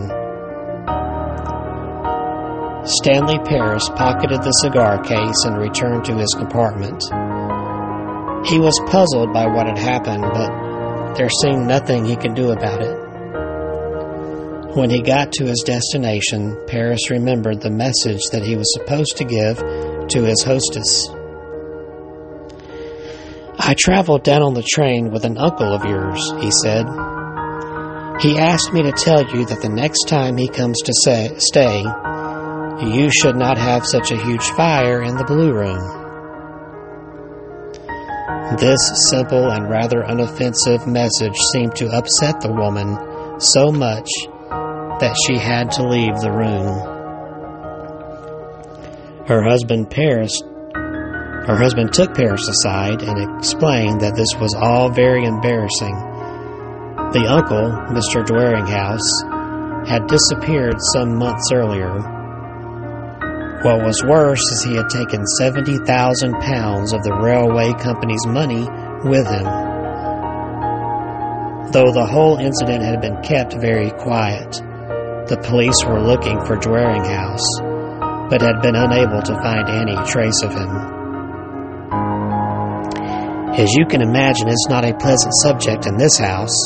Stanley 2.86 3.40
Paris 3.44 3.90
pocketed 3.90 4.42
the 4.44 4.52
cigar 4.64 5.04
case 5.04 5.44
and 5.44 5.58
returned 5.58 6.06
to 6.06 6.16
his 6.16 6.34
compartment. 6.38 7.04
He 8.48 8.60
was 8.60 8.80
puzzled 8.88 9.34
by 9.34 9.46
what 9.48 9.68
had 9.68 9.78
happened, 9.78 10.24
but 10.24 11.16
there 11.16 11.30
seemed 11.30 11.68
nothing 11.68 12.06
he 12.06 12.16
could 12.16 12.34
do 12.34 12.52
about 12.52 12.82
it. 12.82 12.99
When 14.76 14.92
he 14.92 15.02
got 15.02 15.32
to 15.34 15.46
his 15.46 15.64
destination, 15.66 16.56
Paris 16.68 17.10
remembered 17.10 17.60
the 17.60 17.72
message 17.72 18.22
that 18.32 18.44
he 18.44 18.56
was 18.56 18.72
supposed 18.72 19.18
to 19.18 19.24
give 19.24 19.58
to 19.58 20.24
his 20.24 20.44
hostess. 20.44 21.10
I 23.58 23.74
traveled 23.76 24.24
down 24.24 24.44
on 24.44 24.54
the 24.54 24.62
train 24.62 25.10
with 25.10 25.26
an 25.26 25.40
uncle 25.40 25.74
of 25.74 25.86
yours, 25.86 26.22
he 26.40 26.52
said. 26.52 26.86
He 28.22 28.38
asked 28.38 28.72
me 28.72 28.84
to 28.84 28.92
tell 28.92 29.26
you 29.36 29.44
that 29.46 29.60
the 29.62 29.74
next 29.74 30.08
time 30.08 30.38
he 30.38 30.48
comes 30.48 30.80
to 30.84 30.94
say, 31.04 31.34
stay, 31.40 31.82
you 32.86 33.10
should 33.10 33.36
not 33.36 33.58
have 33.58 33.88
such 33.88 34.12
a 34.12 34.24
huge 34.24 34.44
fire 34.52 35.02
in 35.02 35.18
the 35.18 35.24
blue 35.24 35.52
room. 35.52 35.82
This 38.60 39.10
simple 39.10 39.50
and 39.50 39.68
rather 39.68 40.04
unoffensive 40.04 40.86
message 40.86 41.38
seemed 41.54 41.76
to 41.78 41.90
upset 41.90 42.40
the 42.40 42.54
woman 42.54 43.40
so 43.40 43.72
much 43.72 44.08
that 45.00 45.16
she 45.26 45.38
had 45.38 45.72
to 45.72 45.88
leave 45.88 46.16
the 46.20 46.32
room. 46.32 46.68
Her 49.28 49.44
husband 49.44 49.90
Paris 49.90 50.42
her 50.74 51.56
husband 51.56 51.94
took 51.94 52.14
Paris 52.14 52.48
aside 52.48 53.02
and 53.02 53.38
explained 53.38 54.02
that 54.02 54.16
this 54.16 54.36
was 54.40 54.54
all 54.54 54.92
very 54.92 55.26
embarrassing. 55.26 55.96
The 57.14 57.26
uncle, 57.28 57.72
Mr. 57.90 58.24
Dwaringhouse, 58.24 59.88
had 59.88 60.06
disappeared 60.08 60.76
some 60.94 61.18
months 61.18 61.52
earlier 61.52 62.18
what 63.62 63.84
was 63.84 64.02
worse 64.06 64.40
is 64.40 64.64
he 64.64 64.76
had 64.76 64.90
taken 64.90 65.26
70,000 65.38 66.32
pounds 66.40 66.94
of 66.94 67.04
the 67.04 67.12
railway 67.12 67.74
company's 67.74 68.26
money 68.26 68.64
with 69.04 69.28
him. 69.28 69.44
Though 71.74 71.92
the 71.92 72.08
whole 72.10 72.38
incident 72.38 72.86
had 72.86 73.02
been 73.02 73.22
kept 73.22 73.60
very 73.60 73.92
quiet, 73.92 74.62
the 75.30 75.38
police 75.38 75.78
were 75.86 76.02
looking 76.02 76.42
for 76.44 76.58
Dwaringhouse, 76.58 77.46
but 78.30 78.42
had 78.42 78.62
been 78.66 78.76
unable 78.76 79.22
to 79.22 79.38
find 79.46 79.70
any 79.70 79.94
trace 80.10 80.42
of 80.42 80.50
him. 80.50 80.74
As 83.54 83.72
you 83.74 83.86
can 83.86 84.02
imagine, 84.02 84.50
it's 84.50 84.68
not 84.70 84.86
a 84.86 84.98
pleasant 84.98 85.34
subject 85.44 85.86
in 85.86 85.98
this 85.98 86.18
house, 86.18 86.58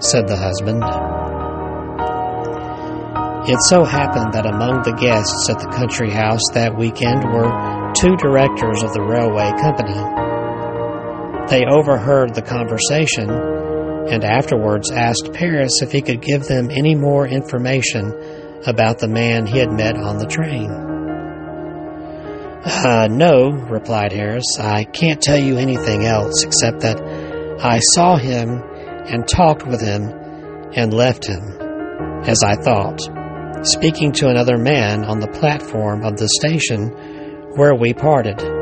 said 0.00 0.28
the 0.28 0.36
husband. 0.36 0.84
It 3.48 3.58
so 3.70 3.84
happened 3.84 4.34
that 4.34 4.44
among 4.44 4.82
the 4.82 4.92
guests 4.92 5.48
at 5.48 5.58
the 5.58 5.72
country 5.72 6.10
house 6.10 6.42
that 6.52 6.76
weekend 6.76 7.24
were 7.24 7.48
two 7.96 8.14
directors 8.16 8.82
of 8.82 8.92
the 8.92 9.00
railway 9.00 9.48
company. 9.56 9.96
They 11.48 11.64
overheard 11.64 12.34
the 12.34 12.42
conversation 12.42 13.55
and 14.10 14.24
afterwards 14.24 14.90
asked 14.90 15.32
Paris 15.32 15.82
if 15.82 15.92
he 15.92 16.00
could 16.00 16.20
give 16.20 16.44
them 16.44 16.70
any 16.70 16.94
more 16.94 17.26
information 17.26 18.12
about 18.66 18.98
the 18.98 19.08
man 19.08 19.46
he 19.46 19.58
had 19.58 19.70
met 19.70 19.96
on 19.96 20.18
the 20.18 20.26
train. 20.26 20.70
Uh, 22.64 23.06
no, 23.08 23.50
replied 23.50 24.12
Harris. 24.12 24.58
I 24.58 24.84
can't 24.84 25.20
tell 25.20 25.38
you 25.38 25.56
anything 25.56 26.04
else 26.04 26.44
except 26.44 26.80
that 26.80 27.00
I 27.60 27.78
saw 27.78 28.16
him 28.16 28.60
and 28.60 29.26
talked 29.28 29.66
with 29.66 29.80
him 29.80 30.12
and 30.74 30.92
left 30.92 31.26
him, 31.26 31.42
as 32.24 32.42
I 32.42 32.56
thought 32.56 33.00
speaking 33.62 34.12
to 34.12 34.28
another 34.28 34.56
man 34.56 35.04
on 35.04 35.18
the 35.18 35.28
platform 35.28 36.04
of 36.04 36.16
the 36.16 36.28
station 36.40 36.88
where 37.56 37.74
we 37.74 37.94
parted. 37.94 38.55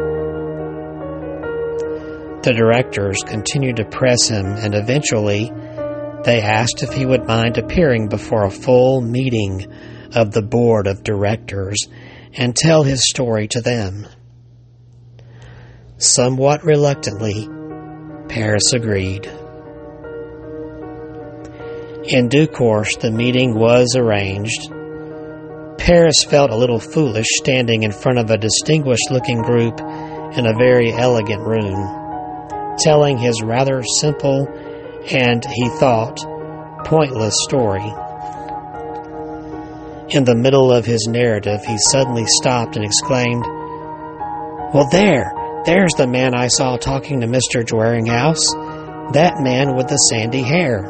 The 2.44 2.52
directors 2.52 3.22
continued 3.24 3.76
to 3.76 3.86
press 3.86 4.28
him, 4.28 4.44
and 4.44 4.74
eventually 4.74 5.50
they 6.24 6.42
asked 6.42 6.82
if 6.82 6.92
he 6.92 7.06
would 7.06 7.26
mind 7.26 7.56
appearing 7.56 8.08
before 8.08 8.44
a 8.44 8.50
full 8.50 9.00
meeting 9.00 9.66
of 10.14 10.30
the 10.30 10.42
board 10.42 10.86
of 10.86 11.02
directors 11.02 11.78
and 12.34 12.54
tell 12.54 12.82
his 12.82 13.08
story 13.08 13.48
to 13.48 13.62
them. 13.62 14.06
Somewhat 15.96 16.62
reluctantly, 16.64 17.48
Paris 18.28 18.74
agreed. 18.74 19.24
In 22.04 22.28
due 22.28 22.46
course, 22.46 22.96
the 22.96 23.10
meeting 23.10 23.58
was 23.58 23.96
arranged, 23.96 24.70
Paris 25.78 26.24
felt 26.24 26.50
a 26.50 26.56
little 26.56 26.78
foolish 26.78 27.26
standing 27.36 27.84
in 27.84 27.90
front 27.92 28.18
of 28.18 28.30
a 28.30 28.36
distinguished 28.36 29.10
looking 29.10 29.40
group 29.40 29.80
in 29.80 30.46
a 30.46 30.58
very 30.58 30.92
elegant 30.92 31.40
room, 31.40 32.03
telling 32.78 33.18
his 33.18 33.42
rather 33.42 33.82
simple 34.00 34.46
and, 35.10 35.44
he 35.44 35.68
thought, 35.78 36.18
pointless 36.84 37.34
story. 37.48 37.92
In 40.10 40.24
the 40.24 40.36
middle 40.36 40.72
of 40.72 40.84
his 40.84 41.06
narrative, 41.08 41.64
he 41.64 41.76
suddenly 41.78 42.24
stopped 42.26 42.76
and 42.76 42.84
exclaimed, 42.84 43.44
Well, 44.72 44.88
there! 44.90 45.32
There's 45.64 45.94
the 45.94 46.06
man 46.06 46.34
I 46.34 46.48
saw 46.48 46.76
talking 46.76 47.20
to 47.20 47.26
Mr. 47.26 47.64
Dwaringhouse. 47.64 49.12
That 49.14 49.40
man 49.40 49.76
with 49.76 49.88
the 49.88 49.96
sandy 49.96 50.42
hair. 50.42 50.84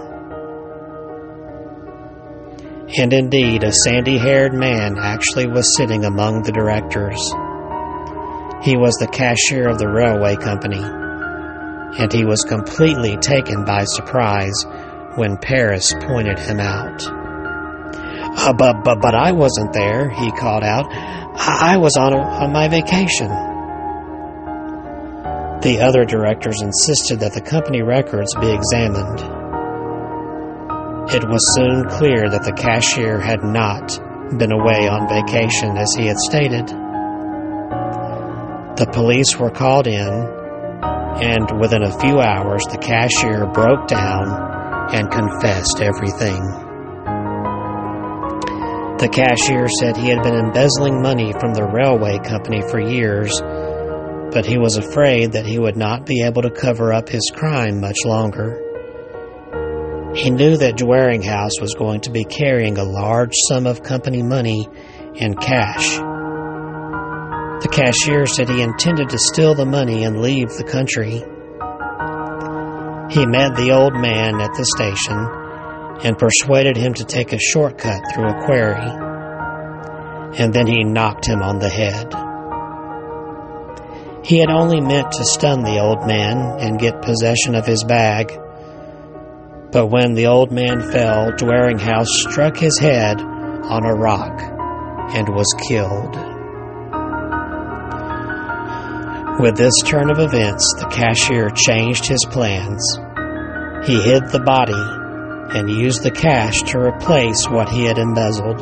And 2.99 3.13
indeed, 3.13 3.63
a 3.63 3.73
sandy 3.73 4.19
haired 4.19 4.53
man 4.53 4.97
actually 4.99 5.47
was 5.47 5.77
sitting 5.77 6.05
among 6.05 6.43
the 6.43 6.53
directors. 6.53 7.21
He 8.65 8.77
was 8.77 8.95
the 8.95 9.09
cashier 9.09 9.69
of 9.69 9.79
the 9.79 9.89
railway 9.89 10.37
company, 10.37 10.83
and 11.99 12.13
he 12.13 12.25
was 12.25 12.43
completely 12.43 13.17
taken 13.17 13.65
by 13.65 13.85
surprise 13.85 14.65
when 15.17 15.37
Paris 15.37 15.95
pointed 15.95 16.39
him 16.39 16.61
out. 16.61 17.03
Uh, 18.37 18.53
but, 18.53 18.83
but, 18.85 19.01
but 19.01 19.15
I 19.15 19.33
wasn't 19.33 19.73
there, 19.73 20.11
he 20.11 20.31
called 20.33 20.65
out. 20.65 20.87
I, 20.91 21.75
I 21.75 21.77
was 21.77 21.97
on, 21.97 22.13
a, 22.13 22.19
on 22.19 22.53
my 22.53 22.69
vacation. 22.69 23.29
The 25.61 25.81
other 25.81 26.05
directors 26.05 26.61
insisted 26.61 27.21
that 27.21 27.33
the 27.33 27.41
company 27.41 27.83
records 27.83 28.35
be 28.35 28.51
examined. 28.51 29.21
It 31.15 31.29
was 31.29 31.55
soon 31.55 31.89
clear 31.89 32.29
that 32.29 32.45
the 32.45 32.53
cashier 32.53 33.21
had 33.21 33.45
not 33.45 33.99
been 34.37 34.53
away 34.53 34.89
on 34.89 35.09
vacation 35.09 35.77
as 35.79 35.95
he 35.97 36.07
had 36.07 36.19
stated. 36.19 36.67
The 38.77 38.91
police 38.93 39.39
were 39.39 39.51
called 39.51 39.87
in, 39.87 40.44
and 41.23 41.61
within 41.61 41.83
a 41.83 41.99
few 42.01 42.21
hours, 42.21 42.65
the 42.71 42.79
cashier 42.79 43.47
broke 43.47 43.87
down 43.87 44.27
and 44.93 45.11
confessed 45.11 45.81
everything. 45.81 46.41
The 48.99 49.09
cashier 49.09 49.69
said 49.69 49.97
he 49.97 50.09
had 50.09 50.23
been 50.23 50.35
embezzling 50.35 51.03
money 51.03 51.33
from 51.33 51.53
the 51.53 51.65
railway 51.65 52.19
company 52.19 52.63
for 52.63 52.81
years, 52.81 53.39
but 54.33 54.47
he 54.47 54.59
was 54.59 54.77
afraid 54.77 55.33
that 55.33 55.47
he 55.47 55.59
would 55.59 55.77
not 55.77 56.07
be 56.07 56.23
able 56.23 56.43
to 56.43 56.51
cover 56.51 56.93
up 56.93 57.09
his 57.09 57.31
crime 57.35 57.81
much 57.81 58.05
longer. 58.05 58.61
He 60.15 60.31
knew 60.31 60.57
that 60.57 60.77
Dwaringhouse 60.77 61.61
was 61.61 61.75
going 61.75 62.03
to 62.03 62.11
be 62.11 62.25
carrying 62.25 62.79
a 62.79 62.85
large 62.85 63.35
sum 63.49 63.67
of 63.67 63.83
company 63.83 64.23
money 64.23 64.69
in 65.17 65.35
cash. 65.35 65.99
Cashier 67.75 68.27
said 68.27 68.49
he 68.49 68.63
intended 68.63 69.09
to 69.09 69.19
steal 69.19 69.57
the 69.57 69.67
money 69.67 70.05
and 70.05 70.21
leave 70.21 70.49
the 70.51 70.63
country. 70.63 71.25
He 73.11 73.27
met 73.27 73.57
the 73.57 73.73
old 73.73 73.95
man 73.95 74.41
at 74.41 74.55
the 74.55 74.65
station 74.65 76.07
and 76.07 76.17
persuaded 76.17 76.77
him 76.77 76.95
to 76.95 77.05
take 77.05 77.33
a 77.33 77.39
shortcut 77.41 78.01
through 78.13 78.29
a 78.29 78.45
quarry. 78.45 78.79
And 80.39 80.55
then 80.55 80.69
he 80.69 80.85
knocked 80.85 81.27
him 81.27 81.43
on 81.43 81.59
the 81.59 81.69
head. 81.69 82.15
He 84.25 84.39
had 84.39 84.51
only 84.51 84.81
meant 84.81 85.11
to 85.11 85.25
stun 85.25 85.65
the 85.65 85.81
old 85.81 86.07
man 86.07 86.61
and 86.61 86.79
get 86.79 87.03
possession 87.03 87.57
of 87.57 87.67
his 87.67 87.83
bag. 87.83 88.29
But 89.73 89.89
when 89.89 90.15
the 90.15 90.29
old 90.29 90.53
man 90.53 90.81
fell, 90.81 91.33
Dwaringhouse 91.33 92.07
struck 92.07 92.57
his 92.57 92.79
head 92.79 93.21
on 93.21 93.85
a 93.85 93.95
rock 93.95 94.41
and 95.13 95.29
was 95.29 95.53
killed. 95.69 96.34
With 99.41 99.57
this 99.57 99.75
turn 99.85 100.13
of 100.13 100.21
events, 100.21 100.65
the 100.79 100.87
cashier 100.87 101.51
changed 101.51 102.07
his 102.07 102.25
plans. 102.31 102.81
He 103.85 104.01
hid 104.01 104.29
the 104.31 104.39
body 104.39 104.79
and 105.59 105.69
used 105.69 106.05
the 106.05 106.13
cash 106.13 106.63
to 106.71 106.79
replace 106.79 107.45
what 107.51 107.69
he 107.69 107.85
had 107.85 107.99
embezzled. 107.99 108.59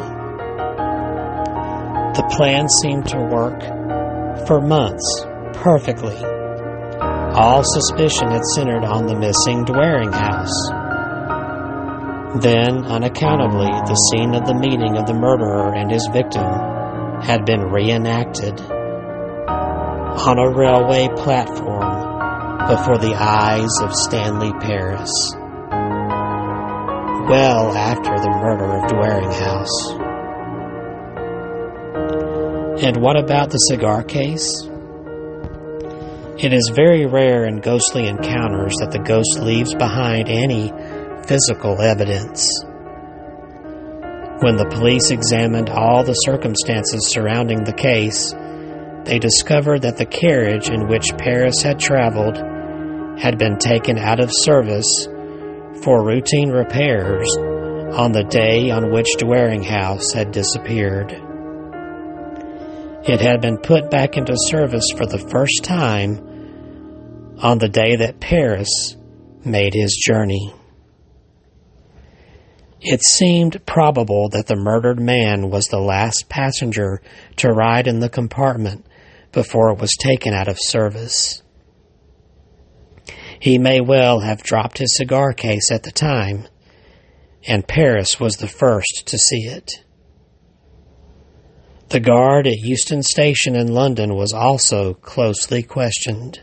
The 2.17 2.27
plan 2.35 2.69
seemed 2.81 3.07
to 3.09 3.21
work 3.21 3.61
for 4.47 4.63
months 4.63 5.27
perfectly. 5.53 6.17
All 7.37 7.63
suspicion 7.63 8.31
had 8.31 8.45
centered 8.55 8.85
on 8.85 9.05
the 9.05 9.15
missing 9.15 9.67
Dwaringhouse. 9.67 10.57
Then, 12.41 12.87
unaccountably, 12.87 13.69
the 13.69 13.95
scene 14.09 14.35
of 14.35 14.47
the 14.47 14.55
meeting 14.55 14.97
of 14.97 15.05
the 15.05 15.13
murderer 15.13 15.75
and 15.75 15.91
his 15.91 16.09
victim 16.15 16.49
had 17.21 17.45
been 17.45 17.61
reenacted 17.61 18.59
on 20.21 20.39
a 20.39 20.51
railway 20.51 21.09
platform 21.17 21.91
before 22.69 22.99
the 22.99 23.15
eyes 23.17 23.71
of 23.83 23.95
Stanley 23.95 24.53
Paris 24.61 25.11
well 27.29 27.73
after 27.75 28.19
the 28.19 28.29
murder 28.29 28.77
of 28.77 28.91
Dwaringhouse. 28.91 30.03
And 32.83 32.97
what 32.97 33.17
about 33.17 33.51
the 33.51 33.59
cigar 33.59 34.03
case? 34.03 34.69
It 36.39 36.53
is 36.53 36.73
very 36.75 37.07
rare 37.07 37.45
in 37.47 37.61
ghostly 37.61 38.09
encounters 38.09 38.75
that 38.81 38.91
the 38.91 38.99
ghost 38.99 39.39
leaves 39.41 39.75
behind 39.75 40.29
any 40.29 40.73
physical 41.27 41.81
evidence. 41.81 42.51
When 44.41 44.57
the 44.57 44.69
police 44.69 45.11
examined 45.11 45.71
all 45.71 46.03
the 46.03 46.15
circumstances 46.15 47.13
surrounding 47.13 47.63
the 47.63 47.73
case, 47.73 48.35
they 49.05 49.19
discovered 49.19 49.83
that 49.83 49.97
the 49.97 50.07
carriage 50.07 50.71
in 50.71 50.89
which 50.89 51.17
Paris 51.19 51.63
had 51.63 51.79
traveled 51.79 52.37
had 53.19 53.39
been 53.39 53.59
taken 53.59 53.99
out 53.99 54.21
of 54.21 54.31
service 54.33 55.07
for 55.83 56.05
routine 56.05 56.51
repairs 56.51 57.29
on 57.37 58.13
the 58.13 58.25
day 58.25 58.71
on 58.71 58.93
which 58.93 59.17
Dwaringhouse 59.19 60.13
had 60.15 60.31
disappeared. 60.31 61.13
It 63.05 63.21
had 63.21 63.41
been 63.41 63.59
put 63.59 63.91
back 63.91 64.17
into 64.17 64.35
service 64.37 64.91
for 64.97 65.07
the 65.07 65.19
first 65.31 65.65
time 65.65 67.37
on 67.39 67.59
the 67.59 67.69
day 67.69 67.97
that 67.97 68.21
Paris 68.21 68.97
made 69.45 69.75
his 69.75 70.01
journey. 70.07 70.55
It 72.81 73.03
seemed 73.03 73.65
probable 73.67 74.29
that 74.31 74.47
the 74.47 74.57
murdered 74.57 75.01
man 75.01 75.51
was 75.51 75.67
the 75.67 75.81
last 75.81 76.29
passenger 76.29 77.03
to 77.37 77.49
ride 77.49 77.87
in 77.87 78.01
the 78.01 78.09
compartment 78.09 78.87
before 79.33 79.71
it 79.71 79.81
was 79.81 79.97
taken 79.99 80.35
out 80.35 80.49
of 80.49 80.59
service. 80.61 81.43
He 83.41 83.59
may 83.59 83.81
well 83.81 84.21
have 84.21 84.43
dropped 84.43 84.79
his 84.79 84.97
cigar 84.97 85.33
case 85.33 85.71
at 85.73 85.83
the 85.83 85.91
time, 85.91 86.47
and 87.47 87.67
Paris 87.67 88.21
was 88.21 88.37
the 88.37 88.47
first 88.47 89.03
to 89.07 89.19
see 89.19 89.49
it. 89.49 89.85
The 91.89 92.01
guard 92.01 92.47
at 92.47 92.59
Euston 92.59 93.03
Station 93.03 93.57
in 93.57 93.69
London 93.69 94.15
was 94.15 94.33
also 94.33 94.95
closely 94.95 95.63
questioned. 95.63 96.41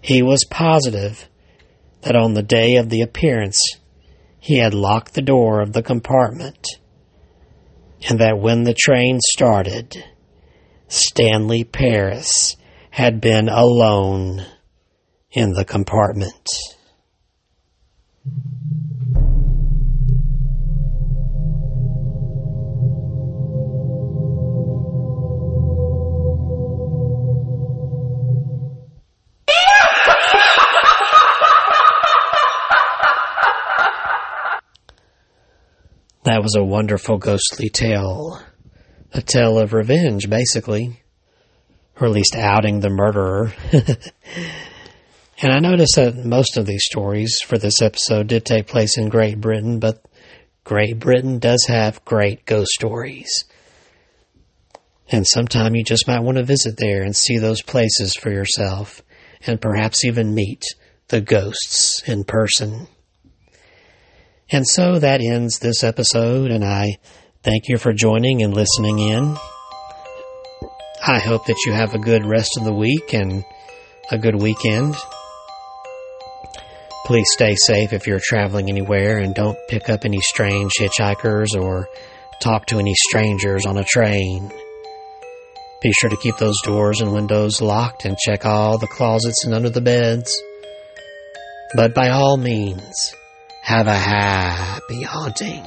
He 0.00 0.22
was 0.22 0.46
positive 0.48 1.28
that 2.02 2.14
on 2.14 2.34
the 2.34 2.42
day 2.42 2.76
of 2.76 2.88
the 2.88 3.02
appearance 3.02 3.60
he 4.38 4.58
had 4.58 4.74
locked 4.74 5.14
the 5.14 5.22
door 5.22 5.60
of 5.60 5.72
the 5.72 5.82
compartment, 5.82 6.66
and 8.08 8.20
that 8.20 8.38
when 8.38 8.62
the 8.62 8.74
train 8.74 9.18
started, 9.20 10.04
Stanley 10.88 11.64
Paris 11.64 12.56
had 12.90 13.20
been 13.20 13.48
alone 13.48 14.44
in 15.32 15.52
the 15.52 15.64
compartment. 15.64 16.48
That 36.24 36.42
was 36.42 36.54
a 36.56 36.64
wonderful 36.64 37.18
ghostly 37.18 37.68
tale. 37.68 38.40
A 39.14 39.22
tale 39.22 39.58
of 39.58 39.72
revenge, 39.72 40.28
basically. 40.28 41.00
Or 42.00 42.08
at 42.08 42.12
least 42.12 42.36
outing 42.36 42.80
the 42.80 42.90
murderer. 42.90 43.52
And 45.44 45.52
I 45.52 45.58
noticed 45.58 45.96
that 45.96 46.16
most 46.16 46.56
of 46.56 46.64
these 46.64 46.84
stories 46.84 47.40
for 47.44 47.58
this 47.58 47.82
episode 47.82 48.28
did 48.28 48.44
take 48.44 48.66
place 48.66 48.96
in 48.96 49.08
Great 49.08 49.40
Britain, 49.40 49.78
but 49.78 50.04
Great 50.62 50.98
Britain 50.98 51.38
does 51.38 51.66
have 51.66 52.04
great 52.04 52.46
ghost 52.46 52.70
stories. 52.70 53.44
And 55.10 55.26
sometime 55.26 55.74
you 55.74 55.84
just 55.84 56.08
might 56.08 56.22
want 56.22 56.38
to 56.38 56.44
visit 56.44 56.76
there 56.78 57.02
and 57.02 57.14
see 57.14 57.38
those 57.38 57.62
places 57.62 58.14
for 58.14 58.30
yourself, 58.30 59.02
and 59.46 59.60
perhaps 59.60 60.04
even 60.04 60.34
meet 60.34 60.62
the 61.08 61.20
ghosts 61.20 62.02
in 62.08 62.24
person. 62.24 62.86
And 64.50 64.66
so 64.66 64.98
that 64.98 65.20
ends 65.20 65.58
this 65.58 65.82
episode, 65.84 66.50
and 66.50 66.64
I 66.64 66.96
thank 67.44 67.68
you 67.68 67.76
for 67.76 67.92
joining 67.92 68.42
and 68.42 68.54
listening 68.54 68.98
in. 68.98 69.36
I 71.06 71.18
hope 71.18 71.46
that 71.46 71.56
you 71.66 71.72
have 71.72 71.94
a 71.94 71.98
good 71.98 72.24
rest 72.24 72.56
of 72.56 72.64
the 72.64 72.72
week 72.72 73.12
and 73.12 73.44
a 74.10 74.18
good 74.18 74.40
weekend. 74.40 74.96
Please 77.04 77.26
stay 77.32 77.54
safe 77.54 77.92
if 77.92 78.06
you're 78.06 78.20
traveling 78.22 78.70
anywhere 78.70 79.18
and 79.18 79.34
don't 79.34 79.58
pick 79.68 79.90
up 79.90 80.06
any 80.06 80.20
strange 80.22 80.72
hitchhikers 80.80 81.54
or 81.54 81.86
talk 82.40 82.64
to 82.66 82.78
any 82.78 82.94
strangers 83.08 83.66
on 83.66 83.76
a 83.76 83.84
train. 83.84 84.50
Be 85.82 85.92
sure 85.92 86.08
to 86.08 86.16
keep 86.16 86.38
those 86.38 86.58
doors 86.62 87.02
and 87.02 87.12
windows 87.12 87.60
locked 87.60 88.06
and 88.06 88.16
check 88.16 88.46
all 88.46 88.78
the 88.78 88.86
closets 88.86 89.44
and 89.44 89.54
under 89.54 89.68
the 89.68 89.82
beds. 89.82 90.34
But 91.76 91.94
by 91.94 92.08
all 92.08 92.38
means, 92.38 93.14
have 93.62 93.86
a 93.86 93.94
happy 93.94 95.02
haunting. 95.02 95.62